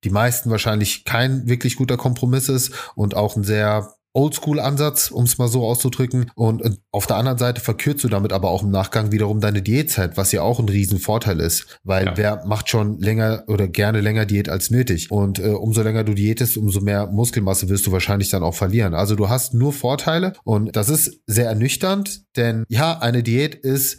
die 0.03 0.09
meisten 0.09 0.49
wahrscheinlich 0.49 1.05
kein 1.05 1.47
wirklich 1.47 1.75
guter 1.75 1.97
Kompromiss 1.97 2.49
ist 2.49 2.73
und 2.95 3.15
auch 3.15 3.35
ein 3.35 3.43
sehr 3.43 3.93
Oldschool-Ansatz, 4.13 5.11
um 5.11 5.25
es 5.25 5.37
mal 5.37 5.47
so 5.47 5.65
auszudrücken. 5.65 6.31
Und 6.35 6.79
auf 6.91 7.07
der 7.07 7.17
anderen 7.17 7.37
Seite 7.37 7.61
verkürzt 7.61 8.03
du 8.03 8.09
damit 8.09 8.33
aber 8.33 8.49
auch 8.49 8.63
im 8.63 8.69
Nachgang 8.69 9.11
wiederum 9.11 9.39
deine 9.39 9.61
Diätzeit, 9.61 10.17
was 10.17 10.31
ja 10.31 10.41
auch 10.41 10.59
ein 10.59 10.69
Riesenvorteil 10.69 11.39
ist. 11.39 11.79
Weil 11.83 12.05
ja. 12.05 12.13
wer 12.17 12.45
macht 12.45 12.69
schon 12.69 12.99
länger 12.99 13.43
oder 13.47 13.67
gerne 13.67 14.01
länger 14.01 14.25
Diät 14.25 14.49
als 14.49 14.69
nötig? 14.69 15.11
Und 15.11 15.39
äh, 15.39 15.49
umso 15.49 15.81
länger 15.81 16.03
du 16.03 16.13
diätest, 16.13 16.57
umso 16.57 16.81
mehr 16.81 17.07
Muskelmasse 17.07 17.69
wirst 17.69 17.87
du 17.87 17.91
wahrscheinlich 17.91 18.29
dann 18.29 18.43
auch 18.43 18.55
verlieren. 18.55 18.93
Also 18.93 19.15
du 19.15 19.29
hast 19.29 19.53
nur 19.53 19.73
Vorteile 19.73 20.33
und 20.43 20.75
das 20.75 20.89
ist 20.89 21.19
sehr 21.27 21.47
ernüchternd, 21.47 22.23
denn 22.35 22.65
ja, 22.67 22.99
eine 22.99 23.23
Diät 23.23 23.55
ist 23.55 23.97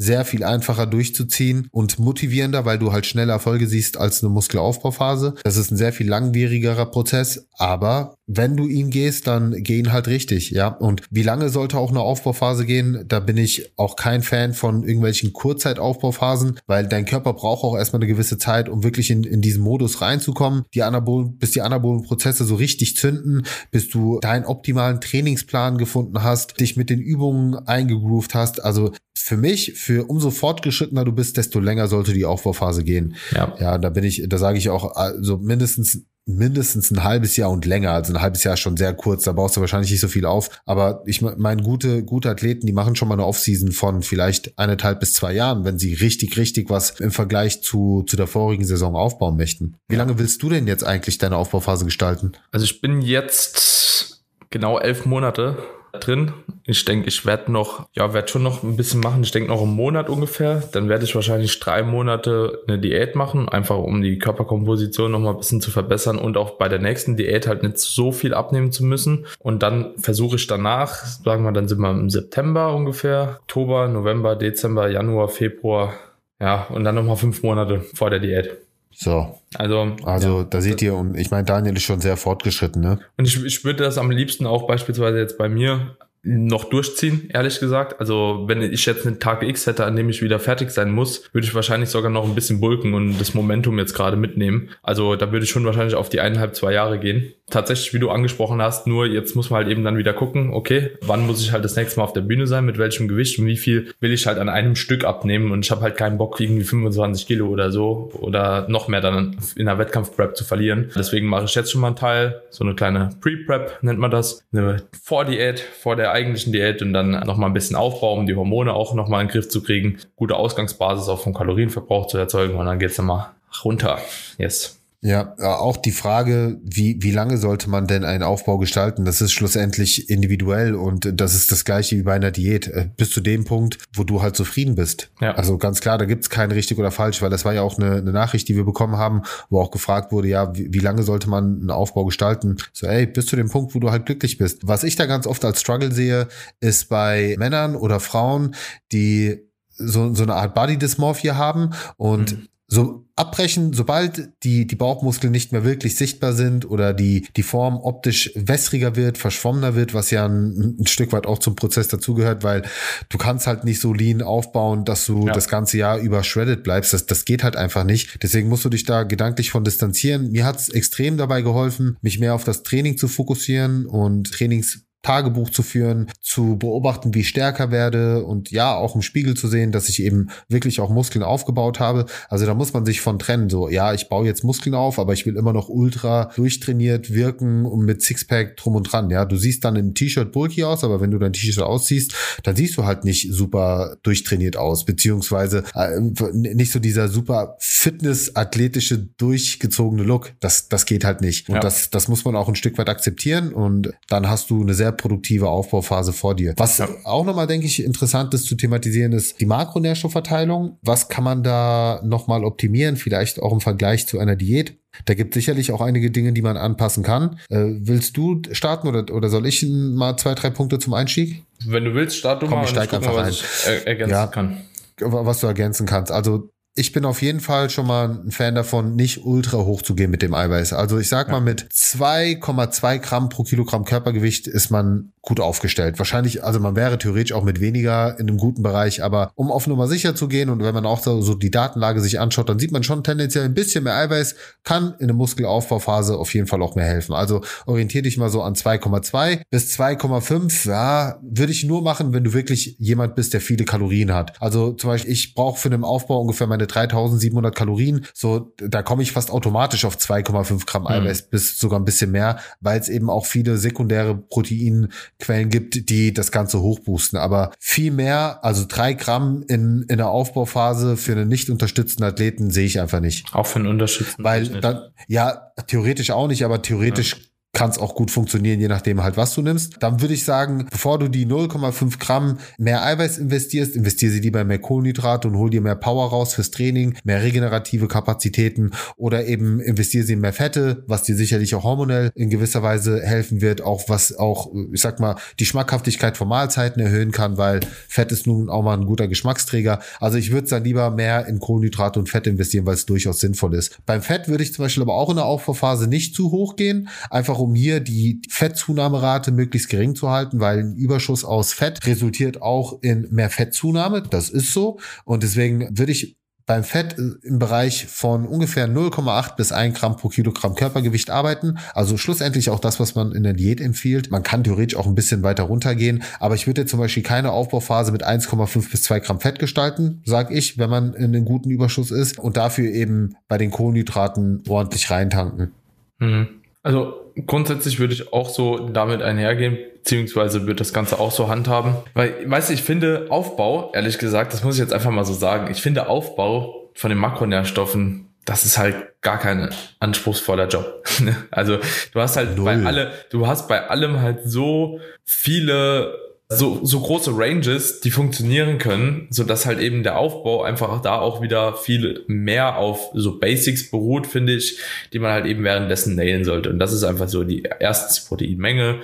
sehr 0.00 0.24
viel 0.24 0.44
einfacher 0.44 0.86
durchzuziehen 0.86 1.68
und 1.72 1.98
motivierender, 1.98 2.64
weil 2.64 2.78
du 2.78 2.92
halt 2.92 3.04
schneller 3.04 3.34
Erfolge 3.34 3.66
siehst 3.66 3.98
als 3.98 4.22
eine 4.22 4.32
Muskelaufbauphase. 4.32 5.34
Das 5.44 5.58
ist 5.58 5.70
ein 5.70 5.76
sehr 5.76 5.92
viel 5.92 6.08
langwierigerer 6.08 6.86
Prozess, 6.86 7.48
aber 7.58 8.14
wenn 8.26 8.56
du 8.56 8.66
ihn 8.66 8.90
gehst, 8.90 9.26
dann 9.26 9.62
geh 9.62 9.78
ihn 9.78 9.92
halt 9.92 10.06
richtig, 10.06 10.50
ja. 10.50 10.68
Und 10.68 11.02
wie 11.10 11.22
lange 11.22 11.50
sollte 11.50 11.76
auch 11.78 11.90
eine 11.90 12.00
Aufbauphase 12.00 12.64
gehen? 12.64 13.04
Da 13.08 13.20
bin 13.20 13.36
ich 13.36 13.72
auch 13.76 13.96
kein 13.96 14.22
Fan 14.22 14.54
von 14.54 14.84
irgendwelchen 14.84 15.32
Kurzzeitaufbauphasen, 15.32 16.58
weil 16.66 16.86
dein 16.86 17.04
Körper 17.04 17.34
braucht 17.34 17.64
auch 17.64 17.76
erstmal 17.76 18.00
eine 18.00 18.06
gewisse 18.06 18.38
Zeit, 18.38 18.68
um 18.68 18.84
wirklich 18.84 19.10
in, 19.10 19.24
in 19.24 19.42
diesen 19.42 19.62
Modus 19.62 20.00
reinzukommen. 20.00 20.62
Die 20.74 20.82
Anabolen, 20.82 21.36
bis 21.38 21.50
die 21.50 21.60
anabolen 21.60 22.04
Prozesse 22.04 22.44
so 22.44 22.54
richtig 22.54 22.96
zünden, 22.96 23.42
bis 23.70 23.88
du 23.90 24.20
deinen 24.20 24.44
optimalen 24.44 25.00
Trainingsplan 25.00 25.76
gefunden 25.76 26.22
hast, 26.22 26.60
dich 26.60 26.76
mit 26.76 26.88
den 26.88 27.00
Übungen 27.00 27.54
eingegroovt 27.54 28.34
hast. 28.34 28.64
Also 28.64 28.92
für 29.22 29.36
mich, 29.36 29.74
für 29.74 30.08
umso 30.08 30.30
fortgeschrittener 30.30 31.04
du 31.04 31.12
bist, 31.12 31.36
desto 31.36 31.60
länger 31.60 31.88
sollte 31.88 32.12
die 32.12 32.24
Aufbauphase 32.24 32.84
gehen. 32.84 33.16
Ja, 33.32 33.54
ja 33.58 33.78
da 33.78 33.90
bin 33.90 34.04
ich, 34.04 34.24
da 34.28 34.38
sage 34.38 34.58
ich 34.58 34.70
auch, 34.70 34.96
also 34.96 35.38
mindestens 35.38 36.04
mindestens 36.26 36.90
ein 36.90 37.02
halbes 37.02 37.36
Jahr 37.36 37.50
und 37.50 37.66
länger. 37.66 37.92
Also 37.92 38.12
ein 38.12 38.20
halbes 38.20 38.44
Jahr 38.44 38.54
ist 38.54 38.60
schon 38.60 38.76
sehr 38.76 38.94
kurz, 38.94 39.24
da 39.24 39.32
baust 39.32 39.56
du 39.56 39.60
wahrscheinlich 39.60 39.90
nicht 39.90 40.00
so 40.00 40.08
viel 40.08 40.26
auf. 40.26 40.50
Aber 40.64 41.02
ich 41.06 41.22
meine, 41.22 41.62
gute, 41.62 42.04
gute 42.04 42.30
Athleten, 42.30 42.66
die 42.66 42.72
machen 42.72 42.96
schon 42.96 43.08
mal 43.08 43.14
eine 43.14 43.26
Offseason 43.26 43.72
von 43.72 44.02
vielleicht 44.02 44.58
eineinhalb 44.58 45.00
bis 45.00 45.12
zwei 45.12 45.32
Jahren, 45.32 45.64
wenn 45.64 45.78
sie 45.78 45.94
richtig, 45.94 46.36
richtig 46.36 46.70
was 46.70 47.00
im 47.00 47.10
Vergleich 47.10 47.62
zu, 47.62 48.04
zu 48.06 48.16
der 48.16 48.26
vorigen 48.26 48.64
Saison 48.64 48.94
aufbauen 48.94 49.36
möchten. 49.36 49.76
Wie 49.88 49.96
lange 49.96 50.18
willst 50.18 50.42
du 50.42 50.48
denn 50.48 50.66
jetzt 50.66 50.84
eigentlich 50.84 51.18
deine 51.18 51.36
Aufbauphase 51.36 51.84
gestalten? 51.84 52.32
Also 52.52 52.64
ich 52.64 52.80
bin 52.80 53.02
jetzt 53.02 54.24
genau 54.50 54.78
elf 54.78 55.06
Monate 55.06 55.58
drin. 55.92 56.32
Ich 56.64 56.84
denke, 56.84 57.08
ich 57.08 57.26
werde 57.26 57.50
noch, 57.50 57.88
ja, 57.94 58.12
werde 58.12 58.28
schon 58.28 58.42
noch 58.42 58.62
ein 58.62 58.76
bisschen 58.76 59.00
machen. 59.00 59.22
Ich 59.22 59.30
denke 59.30 59.50
noch 59.50 59.62
einen 59.62 59.74
Monat 59.74 60.08
ungefähr. 60.08 60.62
Dann 60.72 60.88
werde 60.88 61.04
ich 61.04 61.14
wahrscheinlich 61.14 61.58
drei 61.60 61.82
Monate 61.82 62.62
eine 62.66 62.78
Diät 62.78 63.14
machen, 63.14 63.48
einfach 63.48 63.78
um 63.78 64.02
die 64.02 64.18
Körperkomposition 64.18 65.10
noch 65.10 65.18
mal 65.18 65.30
ein 65.30 65.38
bisschen 65.38 65.60
zu 65.60 65.70
verbessern 65.70 66.18
und 66.18 66.36
auch 66.36 66.58
bei 66.58 66.68
der 66.68 66.78
nächsten 66.78 67.16
Diät 67.16 67.46
halt 67.46 67.62
nicht 67.62 67.78
so 67.78 68.12
viel 68.12 68.34
abnehmen 68.34 68.72
zu 68.72 68.84
müssen. 68.84 69.26
Und 69.38 69.62
dann 69.62 69.94
versuche 69.98 70.36
ich 70.36 70.46
danach, 70.46 71.04
sagen 71.04 71.44
wir, 71.44 71.52
dann 71.52 71.68
sind 71.68 71.80
wir 71.80 71.90
im 71.90 72.10
September 72.10 72.74
ungefähr, 72.74 73.38
Oktober, 73.42 73.88
November, 73.88 74.36
Dezember, 74.36 74.88
Januar, 74.88 75.28
Februar, 75.28 75.94
ja, 76.40 76.66
und 76.70 76.84
dann 76.84 76.94
noch 76.94 77.04
mal 77.04 77.16
fünf 77.16 77.42
Monate 77.42 77.80
vor 77.94 78.10
der 78.10 78.20
Diät. 78.20 78.56
So. 78.92 79.38
Also, 79.54 79.96
also 80.04 80.38
ja, 80.40 80.44
da 80.44 80.60
seht 80.60 80.82
ihr, 80.82 80.94
und 80.94 81.16
ich 81.16 81.30
meine, 81.30 81.44
Daniel 81.44 81.76
ist 81.76 81.84
schon 81.84 82.00
sehr 82.00 82.16
fortgeschritten, 82.16 82.82
ne? 82.82 82.98
Und 83.16 83.26
ich, 83.26 83.42
ich 83.44 83.64
würde 83.64 83.84
das 83.84 83.98
am 83.98 84.10
liebsten 84.10 84.46
auch 84.46 84.66
beispielsweise 84.66 85.18
jetzt 85.18 85.38
bei 85.38 85.48
mir 85.48 85.96
noch 86.22 86.64
durchziehen, 86.64 87.30
ehrlich 87.32 87.60
gesagt. 87.60 87.98
Also 87.98 88.44
wenn 88.46 88.60
ich 88.62 88.84
jetzt 88.84 89.06
einen 89.06 89.20
Tag 89.20 89.42
X 89.42 89.66
hätte, 89.66 89.84
an 89.84 89.96
dem 89.96 90.10
ich 90.10 90.22
wieder 90.22 90.38
fertig 90.38 90.70
sein 90.70 90.90
muss, 90.90 91.32
würde 91.32 91.46
ich 91.46 91.54
wahrscheinlich 91.54 91.88
sogar 91.88 92.10
noch 92.10 92.24
ein 92.24 92.34
bisschen 92.34 92.60
bulken 92.60 92.92
und 92.92 93.18
das 93.18 93.32
Momentum 93.32 93.78
jetzt 93.78 93.94
gerade 93.94 94.16
mitnehmen. 94.16 94.70
Also 94.82 95.16
da 95.16 95.32
würde 95.32 95.44
ich 95.44 95.50
schon 95.50 95.64
wahrscheinlich 95.64 95.94
auf 95.94 96.10
die 96.10 96.20
eineinhalb, 96.20 96.54
zwei 96.54 96.72
Jahre 96.72 96.98
gehen. 96.98 97.32
Tatsächlich, 97.48 97.94
wie 97.94 97.98
du 97.98 98.10
angesprochen 98.10 98.60
hast, 98.60 98.86
nur 98.86 99.06
jetzt 99.06 99.34
muss 99.34 99.50
man 99.50 99.62
halt 99.62 99.68
eben 99.68 99.82
dann 99.82 99.96
wieder 99.96 100.12
gucken, 100.12 100.52
okay, 100.52 100.90
wann 101.02 101.26
muss 101.26 101.42
ich 101.42 101.52
halt 101.52 101.64
das 101.64 101.74
nächste 101.74 101.98
Mal 101.98 102.04
auf 102.04 102.12
der 102.12 102.20
Bühne 102.20 102.46
sein, 102.46 102.64
mit 102.64 102.78
welchem 102.78 103.08
Gewicht 103.08 103.38
und 103.38 103.46
wie 103.46 103.56
viel 103.56 103.92
will 104.00 104.12
ich 104.12 104.26
halt 104.26 104.38
an 104.38 104.48
einem 104.48 104.76
Stück 104.76 105.04
abnehmen 105.04 105.50
und 105.50 105.64
ich 105.64 105.70
habe 105.70 105.80
halt 105.80 105.96
keinen 105.96 106.18
Bock, 106.18 106.38
irgendwie 106.38 106.64
25 106.64 107.26
Kilo 107.26 107.48
oder 107.48 107.72
so 107.72 108.10
oder 108.12 108.68
noch 108.68 108.88
mehr 108.88 109.00
dann 109.00 109.36
in 109.56 109.66
der 109.66 109.78
Wettkampfprep 109.78 110.36
zu 110.36 110.44
verlieren. 110.44 110.90
Deswegen 110.94 111.26
mache 111.26 111.44
ich 111.46 111.54
jetzt 111.54 111.72
schon 111.72 111.80
mal 111.80 111.88
einen 111.88 111.96
Teil, 111.96 112.42
so 112.50 112.62
eine 112.62 112.74
kleine 112.74 113.10
Pre-Prep 113.20 113.82
nennt 113.82 113.98
man 113.98 114.10
das, 114.10 114.44
eine 114.52 114.82
Vordiät, 115.02 115.60
vor 115.60 115.96
der 115.96 116.09
eigentlichen 116.12 116.52
Diät 116.52 116.82
und 116.82 116.92
dann 116.92 117.10
nochmal 117.26 117.50
ein 117.50 117.54
bisschen 117.54 117.76
Aufbau, 117.76 118.14
um 118.14 118.26
die 118.26 118.34
Hormone 118.34 118.72
auch 118.72 118.94
nochmal 118.94 119.22
in 119.22 119.28
den 119.28 119.32
Griff 119.32 119.48
zu 119.48 119.62
kriegen, 119.62 119.98
gute 120.16 120.36
Ausgangsbasis 120.36 121.08
auch 121.08 121.20
vom 121.20 121.34
Kalorienverbrauch 121.34 122.06
zu 122.06 122.18
erzeugen 122.18 122.56
und 122.56 122.66
dann 122.66 122.78
geht's 122.78 122.98
nochmal 122.98 123.30
runter. 123.64 123.98
Yes. 124.38 124.79
Ja, 125.02 125.34
auch 125.38 125.78
die 125.78 125.92
Frage, 125.92 126.60
wie, 126.62 126.98
wie 127.00 127.10
lange 127.10 127.38
sollte 127.38 127.70
man 127.70 127.86
denn 127.86 128.04
einen 128.04 128.22
Aufbau 128.22 128.58
gestalten, 128.58 129.06
das 129.06 129.22
ist 129.22 129.32
schlussendlich 129.32 130.10
individuell 130.10 130.74
und 130.74 131.18
das 131.18 131.34
ist 131.34 131.50
das 131.50 131.64
gleiche 131.64 131.96
wie 131.96 132.02
bei 132.02 132.12
einer 132.12 132.30
Diät. 132.30 132.68
Äh, 132.68 132.90
bis 132.98 133.08
zu 133.08 133.22
dem 133.22 133.46
Punkt, 133.46 133.78
wo 133.94 134.04
du 134.04 134.20
halt 134.20 134.36
zufrieden 134.36 134.74
bist. 134.74 135.10
Ja. 135.22 135.34
Also 135.36 135.56
ganz 135.56 135.80
klar, 135.80 135.96
da 135.96 136.04
gibt's 136.04 136.28
kein 136.28 136.50
richtig 136.50 136.78
oder 136.78 136.90
falsch, 136.90 137.22
weil 137.22 137.30
das 137.30 137.46
war 137.46 137.54
ja 137.54 137.62
auch 137.62 137.78
eine, 137.78 137.96
eine 137.96 138.12
Nachricht, 138.12 138.46
die 138.48 138.56
wir 138.56 138.64
bekommen 138.64 138.98
haben, 138.98 139.22
wo 139.48 139.62
auch 139.62 139.70
gefragt 139.70 140.12
wurde, 140.12 140.28
ja, 140.28 140.54
wie, 140.54 140.70
wie 140.70 140.80
lange 140.80 141.02
sollte 141.02 141.30
man 141.30 141.60
einen 141.60 141.70
Aufbau 141.70 142.04
gestalten? 142.04 142.58
So, 142.74 142.86
ey, 142.86 143.06
bis 143.06 143.24
zu 143.24 143.36
dem 143.36 143.48
Punkt, 143.48 143.74
wo 143.74 143.78
du 143.78 143.90
halt 143.90 144.04
glücklich 144.04 144.36
bist. 144.36 144.68
Was 144.68 144.84
ich 144.84 144.96
da 144.96 145.06
ganz 145.06 145.26
oft 145.26 145.42
als 145.46 145.62
Struggle 145.62 145.92
sehe, 145.92 146.28
ist 146.60 146.90
bei 146.90 147.36
Männern 147.38 147.74
oder 147.74 148.00
Frauen, 148.00 148.54
die 148.92 149.48
so, 149.70 150.14
so 150.14 150.24
eine 150.24 150.34
Art 150.34 150.54
Body 150.54 150.76
Dysmorphia 150.76 151.36
haben 151.36 151.70
und 151.96 152.32
mhm 152.32 152.49
so 152.72 153.04
abbrechen, 153.16 153.72
sobald 153.72 154.30
die, 154.44 154.66
die 154.66 154.76
Bauchmuskeln 154.76 155.32
nicht 155.32 155.50
mehr 155.50 155.64
wirklich 155.64 155.96
sichtbar 155.96 156.32
sind 156.32 156.70
oder 156.70 156.94
die, 156.94 157.26
die 157.36 157.42
Form 157.42 157.76
optisch 157.76 158.30
wässriger 158.36 158.94
wird, 158.94 159.18
verschwommener 159.18 159.74
wird, 159.74 159.92
was 159.92 160.12
ja 160.12 160.24
ein, 160.24 160.76
ein 160.78 160.86
Stück 160.86 161.12
weit 161.12 161.26
auch 161.26 161.40
zum 161.40 161.56
Prozess 161.56 161.88
dazugehört, 161.88 162.44
weil 162.44 162.62
du 163.08 163.18
kannst 163.18 163.48
halt 163.48 163.64
nicht 163.64 163.80
so 163.80 163.92
lean 163.92 164.22
aufbauen, 164.22 164.84
dass 164.84 165.04
du 165.04 165.26
ja. 165.26 165.32
das 165.32 165.48
ganze 165.48 165.78
Jahr 165.78 165.98
über 165.98 166.22
shredded 166.22 166.62
bleibst. 166.62 166.92
Das, 166.92 167.06
das 167.06 167.24
geht 167.24 167.42
halt 167.42 167.56
einfach 167.56 167.82
nicht. 167.82 168.22
Deswegen 168.22 168.48
musst 168.48 168.64
du 168.64 168.68
dich 168.68 168.84
da 168.84 169.02
gedanklich 169.02 169.50
von 169.50 169.64
distanzieren. 169.64 170.30
Mir 170.30 170.44
hat's 170.44 170.68
extrem 170.68 171.16
dabei 171.16 171.42
geholfen, 171.42 171.96
mich 172.02 172.20
mehr 172.20 172.34
auf 172.34 172.44
das 172.44 172.62
Training 172.62 172.96
zu 172.96 173.08
fokussieren 173.08 173.84
und 173.86 174.30
Trainings 174.30 174.84
Tagebuch 175.02 175.50
zu 175.50 175.62
führen, 175.62 176.10
zu 176.20 176.58
beobachten, 176.58 177.14
wie 177.14 177.20
ich 177.20 177.28
stärker 177.28 177.70
werde 177.70 178.24
und 178.24 178.50
ja, 178.50 178.74
auch 178.74 178.94
im 178.94 179.02
Spiegel 179.02 179.34
zu 179.34 179.48
sehen, 179.48 179.72
dass 179.72 179.88
ich 179.88 180.02
eben 180.02 180.28
wirklich 180.48 180.80
auch 180.80 180.90
Muskeln 180.90 181.22
aufgebaut 181.22 181.80
habe. 181.80 182.06
Also 182.28 182.46
da 182.46 182.54
muss 182.54 182.72
man 182.72 182.84
sich 182.84 183.00
von 183.00 183.18
trennen. 183.18 183.48
So, 183.48 183.68
ja, 183.68 183.94
ich 183.94 184.08
baue 184.08 184.26
jetzt 184.26 184.44
Muskeln 184.44 184.74
auf, 184.74 184.98
aber 184.98 185.12
ich 185.14 185.24
will 185.24 185.36
immer 185.36 185.52
noch 185.52 185.68
ultra 185.68 186.30
durchtrainiert 186.36 187.12
wirken 187.12 187.64
und 187.64 187.84
mit 187.84 188.02
Sixpack 188.02 188.56
drum 188.56 188.76
und 188.76 188.92
dran. 188.92 189.10
Ja, 189.10 189.24
du 189.24 189.36
siehst 189.36 189.64
dann 189.64 189.76
im 189.76 189.94
T-Shirt 189.94 190.32
bulky 190.32 190.64
aus, 190.64 190.84
aber 190.84 191.00
wenn 191.00 191.10
du 191.10 191.18
dein 191.18 191.32
T-Shirt 191.32 191.62
ausziehst, 191.64 192.14
dann 192.42 192.56
siehst 192.56 192.76
du 192.76 192.84
halt 192.84 193.04
nicht 193.04 193.32
super 193.32 193.96
durchtrainiert 194.02 194.56
aus, 194.56 194.84
beziehungsweise 194.84 195.64
äh, 195.74 195.98
nicht 196.32 196.72
so 196.72 196.78
dieser 196.78 197.08
super 197.08 197.56
fitness-athletische, 197.58 198.98
durchgezogene 198.98 200.02
Look. 200.02 200.32
Das, 200.40 200.68
das 200.68 200.84
geht 200.86 201.04
halt 201.04 201.20
nicht. 201.20 201.48
Und 201.48 201.56
ja. 201.56 201.60
das, 201.60 201.90
das 201.90 202.08
muss 202.08 202.24
man 202.24 202.36
auch 202.36 202.48
ein 202.48 202.54
Stück 202.54 202.76
weit 202.78 202.88
akzeptieren 202.88 203.52
und 203.52 203.92
dann 204.08 204.28
hast 204.28 204.50
du 204.50 204.60
eine 204.60 204.74
sehr 204.74 204.89
sehr 204.90 204.96
produktive 204.96 205.48
Aufbauphase 205.48 206.12
vor 206.12 206.34
dir. 206.34 206.54
Was 206.56 206.78
ja. 206.78 206.88
auch 207.04 207.24
nochmal, 207.24 207.46
denke 207.46 207.66
ich, 207.66 207.82
interessant 207.82 208.34
ist 208.34 208.46
zu 208.46 208.56
thematisieren, 208.56 209.12
ist 209.12 209.40
die 209.40 209.46
Makronährstoffverteilung. 209.46 210.78
Was 210.82 211.08
kann 211.08 211.24
man 211.24 211.42
da 211.42 212.00
nochmal 212.04 212.44
optimieren? 212.44 212.96
Vielleicht 212.96 213.40
auch 213.40 213.52
im 213.52 213.60
Vergleich 213.60 214.06
zu 214.06 214.18
einer 214.18 214.36
Diät. 214.36 214.78
Da 215.04 215.14
gibt 215.14 215.34
sicherlich 215.34 215.70
auch 215.72 215.80
einige 215.80 216.10
Dinge, 216.10 216.32
die 216.32 216.42
man 216.42 216.56
anpassen 216.56 217.04
kann. 217.04 217.38
Äh, 217.48 217.64
willst 217.78 218.16
du 218.16 218.42
starten 218.50 218.88
oder, 218.88 219.14
oder 219.14 219.28
soll 219.28 219.46
ich 219.46 219.64
mal 219.68 220.16
zwei, 220.16 220.34
drei 220.34 220.50
Punkte 220.50 220.78
zum 220.78 220.94
Einstieg? 220.94 221.44
Wenn 221.64 221.84
du 221.84 221.94
willst, 221.94 222.16
start 222.16 222.42
du 222.42 222.46
Komm, 222.46 222.58
mal. 222.58 222.64
Ich 222.64 222.70
steig 222.70 222.92
einfach 222.92 223.14
mal, 223.14 223.26
was 223.26 223.42
ein. 223.66 223.74
ich 223.78 223.86
ergänzen 223.86 224.12
ja, 224.12 224.26
kann. 224.26 224.60
Was 224.98 225.40
du 225.40 225.46
ergänzen 225.46 225.86
kannst. 225.86 226.12
Also 226.12 226.50
ich 226.80 226.92
bin 226.92 227.04
auf 227.04 227.20
jeden 227.20 227.40
Fall 227.40 227.68
schon 227.68 227.86
mal 227.86 228.22
ein 228.24 228.30
Fan 228.30 228.54
davon, 228.54 228.96
nicht 228.96 229.26
ultra 229.26 229.58
hoch 229.58 229.82
zu 229.82 229.94
gehen 229.94 230.10
mit 230.10 230.22
dem 230.22 230.32
Eiweiß. 230.32 230.72
Also 230.72 230.98
ich 230.98 231.10
sag 231.10 231.28
mal, 231.28 231.42
mit 231.42 231.68
2,2 231.70 232.98
Gramm 233.00 233.28
pro 233.28 233.42
Kilogramm 233.42 233.84
Körpergewicht 233.84 234.46
ist 234.46 234.70
man 234.70 235.12
gut 235.22 235.40
aufgestellt. 235.40 235.98
Wahrscheinlich, 235.98 236.42
also 236.42 236.60
man 236.60 236.76
wäre 236.76 236.96
theoretisch 236.96 237.32
auch 237.32 237.44
mit 237.44 237.60
weniger 237.60 238.18
in 238.18 238.28
einem 238.28 238.38
guten 238.38 238.62
Bereich, 238.62 239.02
aber 239.02 239.30
um 239.34 239.50
auf 239.50 239.66
Nummer 239.66 239.86
sicher 239.86 240.14
zu 240.14 240.28
gehen 240.28 240.48
und 240.48 240.62
wenn 240.62 240.72
man 240.72 240.86
auch 240.86 241.00
so, 241.00 241.20
so 241.20 241.34
die 241.34 241.50
Datenlage 241.50 242.00
sich 242.00 242.18
anschaut, 242.18 242.48
dann 242.48 242.58
sieht 242.58 242.72
man 242.72 242.82
schon 242.82 243.04
tendenziell 243.04 243.44
ein 243.44 243.52
bisschen 243.52 243.84
mehr 243.84 243.96
Eiweiß 243.96 244.34
kann 244.64 244.94
in 244.98 245.08
der 245.08 245.16
Muskelaufbauphase 245.16 246.16
auf 246.16 246.32
jeden 246.32 246.46
Fall 246.46 246.62
auch 246.62 246.74
mehr 246.74 246.86
helfen. 246.86 247.12
Also 247.12 247.42
orientiere 247.66 248.04
dich 248.04 248.16
mal 248.16 248.30
so 248.30 248.42
an 248.42 248.54
2,2 248.54 249.42
bis 249.50 249.78
2,5. 249.78 250.70
Ja, 250.70 251.18
würde 251.22 251.52
ich 251.52 251.64
nur 251.64 251.82
machen, 251.82 252.14
wenn 252.14 252.24
du 252.24 252.32
wirklich 252.32 252.76
jemand 252.78 253.14
bist, 253.14 253.34
der 253.34 253.42
viele 253.42 253.66
Kalorien 253.66 254.14
hat. 254.14 254.40
Also 254.40 254.72
zum 254.72 254.88
Beispiel, 254.88 255.12
ich 255.12 255.34
brauche 255.34 255.60
für 255.60 255.68
den 255.68 255.84
Aufbau 255.84 256.20
ungefähr 256.22 256.46
meine 256.46 256.66
3700 256.72 257.54
Kalorien. 257.54 258.06
So, 258.14 258.52
da 258.56 258.82
komme 258.82 259.02
ich 259.02 259.12
fast 259.12 259.30
automatisch 259.30 259.84
auf 259.84 259.96
2,5 259.96 260.66
Gramm 260.66 260.82
mhm. 260.82 260.88
Eiweiß 260.88 261.24
mhm. 261.24 261.26
bis 261.30 261.58
sogar 261.58 261.78
ein 261.78 261.84
bisschen 261.84 262.10
mehr, 262.10 262.38
weil 262.60 262.80
es 262.80 262.88
eben 262.88 263.10
auch 263.10 263.26
viele 263.26 263.58
sekundäre 263.58 264.16
Protein 264.16 264.88
Quellen 265.18 265.50
gibt, 265.50 265.88
die 265.90 266.12
das 266.12 266.32
Ganze 266.32 266.60
hochboosten. 266.60 267.18
Aber 267.18 267.52
viel 267.58 267.90
mehr, 267.90 268.38
also 268.42 268.64
drei 268.68 268.94
Gramm 268.94 269.44
in, 269.48 269.84
in 269.88 269.98
der 269.98 270.08
Aufbauphase 270.08 270.96
für 270.96 271.12
einen 271.12 271.28
nicht 271.28 271.50
unterstützten 271.50 272.02
Athleten 272.02 272.50
sehe 272.50 272.66
ich 272.66 272.80
einfach 272.80 273.00
nicht. 273.00 273.34
Auch 273.34 273.46
für 273.46 273.58
einen 273.58 273.68
unterstützten. 273.68 274.22
Weil 274.22 274.48
dann, 274.48 274.90
ja, 275.08 275.52
theoretisch 275.66 276.10
auch 276.10 276.28
nicht, 276.28 276.44
aber 276.44 276.62
theoretisch 276.62 277.12
ja 277.12 277.29
kann 277.52 277.70
es 277.70 277.78
auch 277.78 277.94
gut 277.94 278.10
funktionieren, 278.10 278.60
je 278.60 278.68
nachdem 278.68 279.02
halt, 279.02 279.16
was 279.16 279.34
du 279.34 279.42
nimmst. 279.42 279.76
Dann 279.80 280.00
würde 280.00 280.14
ich 280.14 280.24
sagen, 280.24 280.66
bevor 280.70 280.98
du 280.98 281.08
die 281.08 281.26
0,5 281.26 281.98
Gramm 281.98 282.38
mehr 282.58 282.84
Eiweiß 282.84 283.18
investierst, 283.18 283.74
investiere 283.74 284.12
sie 284.12 284.20
lieber 284.20 284.40
in 284.42 284.46
mehr 284.46 284.60
Kohlenhydrate 284.60 285.26
und 285.26 285.36
hol 285.36 285.50
dir 285.50 285.60
mehr 285.60 285.74
Power 285.74 286.10
raus 286.10 286.34
fürs 286.34 286.52
Training, 286.52 286.96
mehr 287.02 287.22
regenerative 287.22 287.88
Kapazitäten 287.88 288.70
oder 288.96 289.26
eben 289.26 289.58
investiere 289.60 290.04
sie 290.04 290.12
in 290.12 290.20
mehr 290.20 290.32
Fette, 290.32 290.84
was 290.86 291.02
dir 291.02 291.16
sicherlich 291.16 291.54
auch 291.56 291.64
hormonell 291.64 292.10
in 292.14 292.30
gewisser 292.30 292.62
Weise 292.62 293.02
helfen 293.02 293.40
wird, 293.40 293.62
auch 293.62 293.88
was 293.88 294.16
auch, 294.16 294.52
ich 294.72 294.80
sag 294.80 295.00
mal, 295.00 295.16
die 295.40 295.46
Schmackhaftigkeit 295.46 296.16
von 296.16 296.28
Mahlzeiten 296.28 296.80
erhöhen 296.80 297.10
kann, 297.10 297.36
weil 297.36 297.60
Fett 297.88 298.12
ist 298.12 298.28
nun 298.28 298.48
auch 298.48 298.62
mal 298.62 298.78
ein 298.78 298.86
guter 298.86 299.08
Geschmacksträger. 299.08 299.80
Also 299.98 300.18
ich 300.18 300.30
würde 300.30 300.48
dann 300.48 300.62
lieber 300.62 300.90
mehr 300.90 301.26
in 301.26 301.40
Kohlenhydrate 301.40 301.98
und 301.98 302.08
Fett 302.08 302.28
investieren, 302.28 302.64
weil 302.66 302.74
es 302.74 302.86
durchaus 302.86 303.18
sinnvoll 303.18 303.54
ist. 303.54 303.84
Beim 303.86 304.02
Fett 304.02 304.28
würde 304.28 304.44
ich 304.44 304.54
zum 304.54 304.64
Beispiel 304.64 304.84
aber 304.84 304.94
auch 304.94 305.10
in 305.10 305.16
der 305.16 305.24
Aufbauphase 305.24 305.88
nicht 305.88 306.14
zu 306.14 306.30
hoch 306.30 306.54
gehen, 306.54 306.88
einfach 307.10 307.39
um 307.40 307.54
hier 307.54 307.80
die 307.80 308.22
Fettzunahmerate 308.28 309.32
möglichst 309.32 309.68
gering 309.68 309.94
zu 309.94 310.10
halten, 310.10 310.40
weil 310.40 310.58
ein 310.58 310.74
Überschuss 310.74 311.24
aus 311.24 311.52
Fett 311.52 311.86
resultiert 311.86 312.42
auch 312.42 312.82
in 312.82 313.08
mehr 313.10 313.30
Fettzunahme. 313.30 314.02
Das 314.02 314.28
ist 314.30 314.52
so. 314.52 314.78
Und 315.04 315.22
deswegen 315.22 315.76
würde 315.76 315.92
ich 315.92 316.16
beim 316.50 316.64
Fett 316.64 316.96
im 316.98 317.38
Bereich 317.38 317.86
von 317.86 318.26
ungefähr 318.26 318.68
0,8 318.68 319.36
bis 319.36 319.52
1 319.52 319.78
Gramm 319.78 319.96
pro 319.96 320.08
Kilogramm 320.08 320.56
Körpergewicht 320.56 321.08
arbeiten. 321.08 321.58
Also 321.74 321.96
schlussendlich 321.96 322.50
auch 322.50 322.58
das, 322.58 322.80
was 322.80 322.96
man 322.96 323.12
in 323.12 323.22
der 323.22 323.34
Diät 323.34 323.60
empfiehlt. 323.60 324.10
Man 324.10 324.24
kann 324.24 324.42
theoretisch 324.42 324.76
auch 324.76 324.86
ein 324.86 324.96
bisschen 324.96 325.22
weiter 325.22 325.44
runtergehen, 325.44 326.02
aber 326.18 326.34
ich 326.34 326.48
würde 326.48 326.66
zum 326.66 326.80
Beispiel 326.80 327.04
keine 327.04 327.30
Aufbauphase 327.30 327.92
mit 327.92 328.04
1,5 328.04 328.68
bis 328.68 328.82
2 328.82 328.98
Gramm 328.98 329.20
Fett 329.20 329.38
gestalten, 329.38 330.02
sag 330.04 330.32
ich, 330.32 330.58
wenn 330.58 330.70
man 330.70 330.94
in 330.94 331.04
einem 331.04 331.24
guten 331.24 331.50
Überschuss 331.50 331.92
ist 331.92 332.18
und 332.18 332.36
dafür 332.36 332.72
eben 332.72 333.14
bei 333.28 333.38
den 333.38 333.52
Kohlenhydraten 333.52 334.42
ordentlich 334.48 334.90
reintanken. 334.90 335.52
Mhm. 336.00 336.40
Also 336.64 337.09
grundsätzlich 337.26 337.78
würde 337.78 337.94
ich 337.94 338.12
auch 338.12 338.28
so 338.28 338.68
damit 338.68 339.02
einhergehen, 339.02 339.58
beziehungsweise 339.74 340.42
würde 340.42 340.56
das 340.56 340.72
Ganze 340.72 340.98
auch 340.98 341.12
so 341.12 341.28
handhaben. 341.28 341.74
Weil, 341.94 342.14
weißt 342.28 342.50
du, 342.50 342.54
ich 342.54 342.62
finde 342.62 343.06
Aufbau, 343.10 343.72
ehrlich 343.74 343.98
gesagt, 343.98 344.32
das 344.32 344.44
muss 344.44 344.54
ich 344.56 344.60
jetzt 344.60 344.72
einfach 344.72 344.90
mal 344.90 345.04
so 345.04 345.14
sagen, 345.14 345.50
ich 345.50 345.62
finde 345.62 345.88
Aufbau 345.88 346.70
von 346.74 346.90
den 346.90 346.98
Makronährstoffen, 346.98 348.06
das 348.24 348.44
ist 348.44 348.58
halt 348.58 348.76
gar 349.00 349.18
kein 349.18 349.48
anspruchsvoller 349.80 350.48
Job. 350.48 350.84
also 351.30 351.58
du 351.92 352.00
hast 352.00 352.16
halt 352.16 352.36
Null. 352.36 352.44
bei 352.44 352.66
alle, 352.66 352.92
du 353.10 353.26
hast 353.26 353.48
bei 353.48 353.68
allem 353.68 354.00
halt 354.00 354.20
so 354.24 354.80
viele 355.04 356.09
so, 356.32 356.64
so 356.64 356.80
große 356.80 357.10
Ranges, 357.12 357.80
die 357.80 357.90
funktionieren 357.90 358.58
können, 358.58 359.08
so 359.10 359.24
dass 359.24 359.46
halt 359.46 359.58
eben 359.58 359.82
der 359.82 359.98
Aufbau 359.98 360.44
einfach 360.44 360.80
da 360.80 361.00
auch 361.00 361.20
wieder 361.20 361.54
viel 361.54 362.04
mehr 362.06 362.56
auf 362.56 362.90
so 362.94 363.18
Basics 363.18 363.68
beruht, 363.68 364.06
finde 364.06 364.34
ich, 364.36 364.60
die 364.92 365.00
man 365.00 365.10
halt 365.10 365.26
eben 365.26 365.42
währenddessen 365.42 365.96
nailen 365.96 366.24
sollte. 366.24 366.50
Und 366.50 366.60
das 366.60 366.72
ist 366.72 366.84
einfach 366.84 367.08
so 367.08 367.24
die 367.24 367.42
erstens 367.58 368.04
Proteinmenge, 368.04 368.80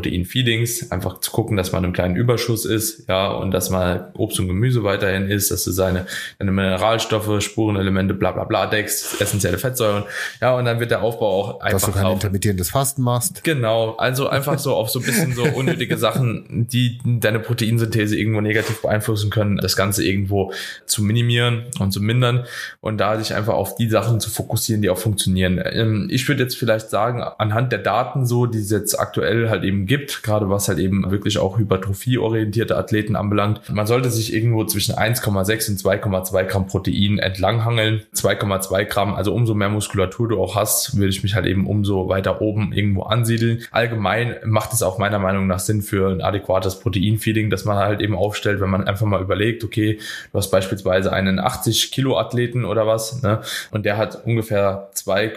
Protein-Feedings, 0.00 0.90
einfach 0.90 1.20
zu 1.20 1.30
gucken, 1.30 1.56
dass 1.56 1.72
man 1.72 1.84
im 1.84 1.92
kleinen 1.92 2.16
Überschuss 2.16 2.64
ist, 2.64 3.06
ja, 3.08 3.28
und 3.28 3.50
dass 3.50 3.68
man 3.70 4.06
Obst 4.14 4.40
und 4.40 4.48
Gemüse 4.48 4.82
weiterhin 4.82 5.28
isst, 5.28 5.50
dass 5.50 5.64
du 5.64 5.72
seine, 5.72 6.06
deine 6.38 6.52
Mineralstoffe, 6.52 7.42
Spurenelemente, 7.42 8.14
bla 8.14 8.32
bla 8.32 8.44
bla 8.44 8.66
deckst, 8.66 9.20
essentielle 9.20 9.58
Fettsäuren, 9.58 10.04
ja, 10.40 10.54
und 10.56 10.64
dann 10.64 10.80
wird 10.80 10.90
der 10.90 11.02
Aufbau 11.02 11.26
auch 11.26 11.60
einfach. 11.60 11.80
Dass 11.80 11.86
du 11.86 11.92
kein 11.92 12.06
auch, 12.06 12.14
intermittierendes 12.14 12.70
Fasten 12.70 13.02
machst. 13.02 13.44
Genau, 13.44 13.96
also 13.96 14.28
einfach 14.28 14.58
so 14.58 14.74
auf 14.74 14.88
so 14.88 15.00
ein 15.00 15.04
bisschen 15.04 15.34
so 15.34 15.44
unnötige 15.44 15.98
Sachen, 15.98 16.66
die 16.70 16.98
deine 17.04 17.40
Proteinsynthese 17.40 18.16
irgendwo 18.18 18.40
negativ 18.40 18.80
beeinflussen 18.80 19.30
können, 19.30 19.58
das 19.58 19.76
Ganze 19.76 20.04
irgendwo 20.04 20.52
zu 20.86 21.02
minimieren 21.02 21.64
und 21.78 21.92
zu 21.92 22.00
mindern 22.00 22.44
und 22.80 22.98
da 22.98 23.18
sich 23.18 23.34
einfach 23.34 23.54
auf 23.54 23.74
die 23.74 23.88
Sachen 23.88 24.20
zu 24.20 24.30
fokussieren, 24.30 24.80
die 24.82 24.88
auch 24.88 24.98
funktionieren. 24.98 25.60
Ähm, 25.62 26.08
ich 26.10 26.26
würde 26.26 26.42
jetzt 26.42 26.56
vielleicht 26.56 26.88
sagen, 26.88 27.22
anhand 27.22 27.72
der 27.72 27.80
Daten 27.80 28.26
so, 28.26 28.46
die 28.46 28.58
es 28.58 28.70
jetzt 28.70 28.98
aktuell 28.98 29.50
halt 29.50 29.64
eben 29.64 29.86
gibt, 29.90 30.22
gerade 30.22 30.48
was 30.48 30.68
halt 30.68 30.78
eben 30.78 31.10
wirklich 31.10 31.38
auch 31.38 31.58
hypertrophieorientierte 31.58 32.76
Athleten 32.76 33.16
anbelangt. 33.16 33.68
Man 33.72 33.88
sollte 33.88 34.08
sich 34.08 34.32
irgendwo 34.32 34.64
zwischen 34.64 34.94
1,6 34.94 35.68
und 35.68 35.80
2,2 35.80 36.44
Gramm 36.44 36.68
Protein 36.68 37.18
entlanghangeln. 37.18 38.02
2,2 38.14 38.84
Gramm, 38.84 39.14
also 39.14 39.34
umso 39.34 39.54
mehr 39.54 39.68
Muskulatur 39.68 40.28
du 40.28 40.40
auch 40.40 40.54
hast, 40.54 40.96
würde 40.96 41.08
ich 41.08 41.24
mich 41.24 41.34
halt 41.34 41.46
eben 41.46 41.66
umso 41.66 42.08
weiter 42.08 42.40
oben 42.40 42.72
irgendwo 42.72 43.02
ansiedeln. 43.02 43.64
Allgemein 43.72 44.36
macht 44.44 44.72
es 44.72 44.84
auch 44.84 44.98
meiner 44.98 45.18
Meinung 45.18 45.48
nach 45.48 45.58
Sinn 45.58 45.82
für 45.82 46.08
ein 46.08 46.20
adäquates 46.20 46.78
Proteinfeeding, 46.78 47.50
dass 47.50 47.64
man 47.64 47.76
halt 47.76 48.00
eben 48.00 48.14
aufstellt, 48.14 48.60
wenn 48.60 48.70
man 48.70 48.86
einfach 48.86 49.06
mal 49.06 49.20
überlegt, 49.20 49.64
okay, 49.64 49.98
du 50.30 50.38
hast 50.38 50.52
beispielsweise 50.52 51.12
einen 51.12 51.40
80 51.40 51.90
Kilo 51.90 52.16
Athleten 52.16 52.64
oder 52.64 52.86
was, 52.86 53.22
ne, 53.22 53.40
und 53.72 53.84
der 53.86 53.96
hat 53.96 54.24
ungefähr 54.24 54.90
2, 54.94 55.32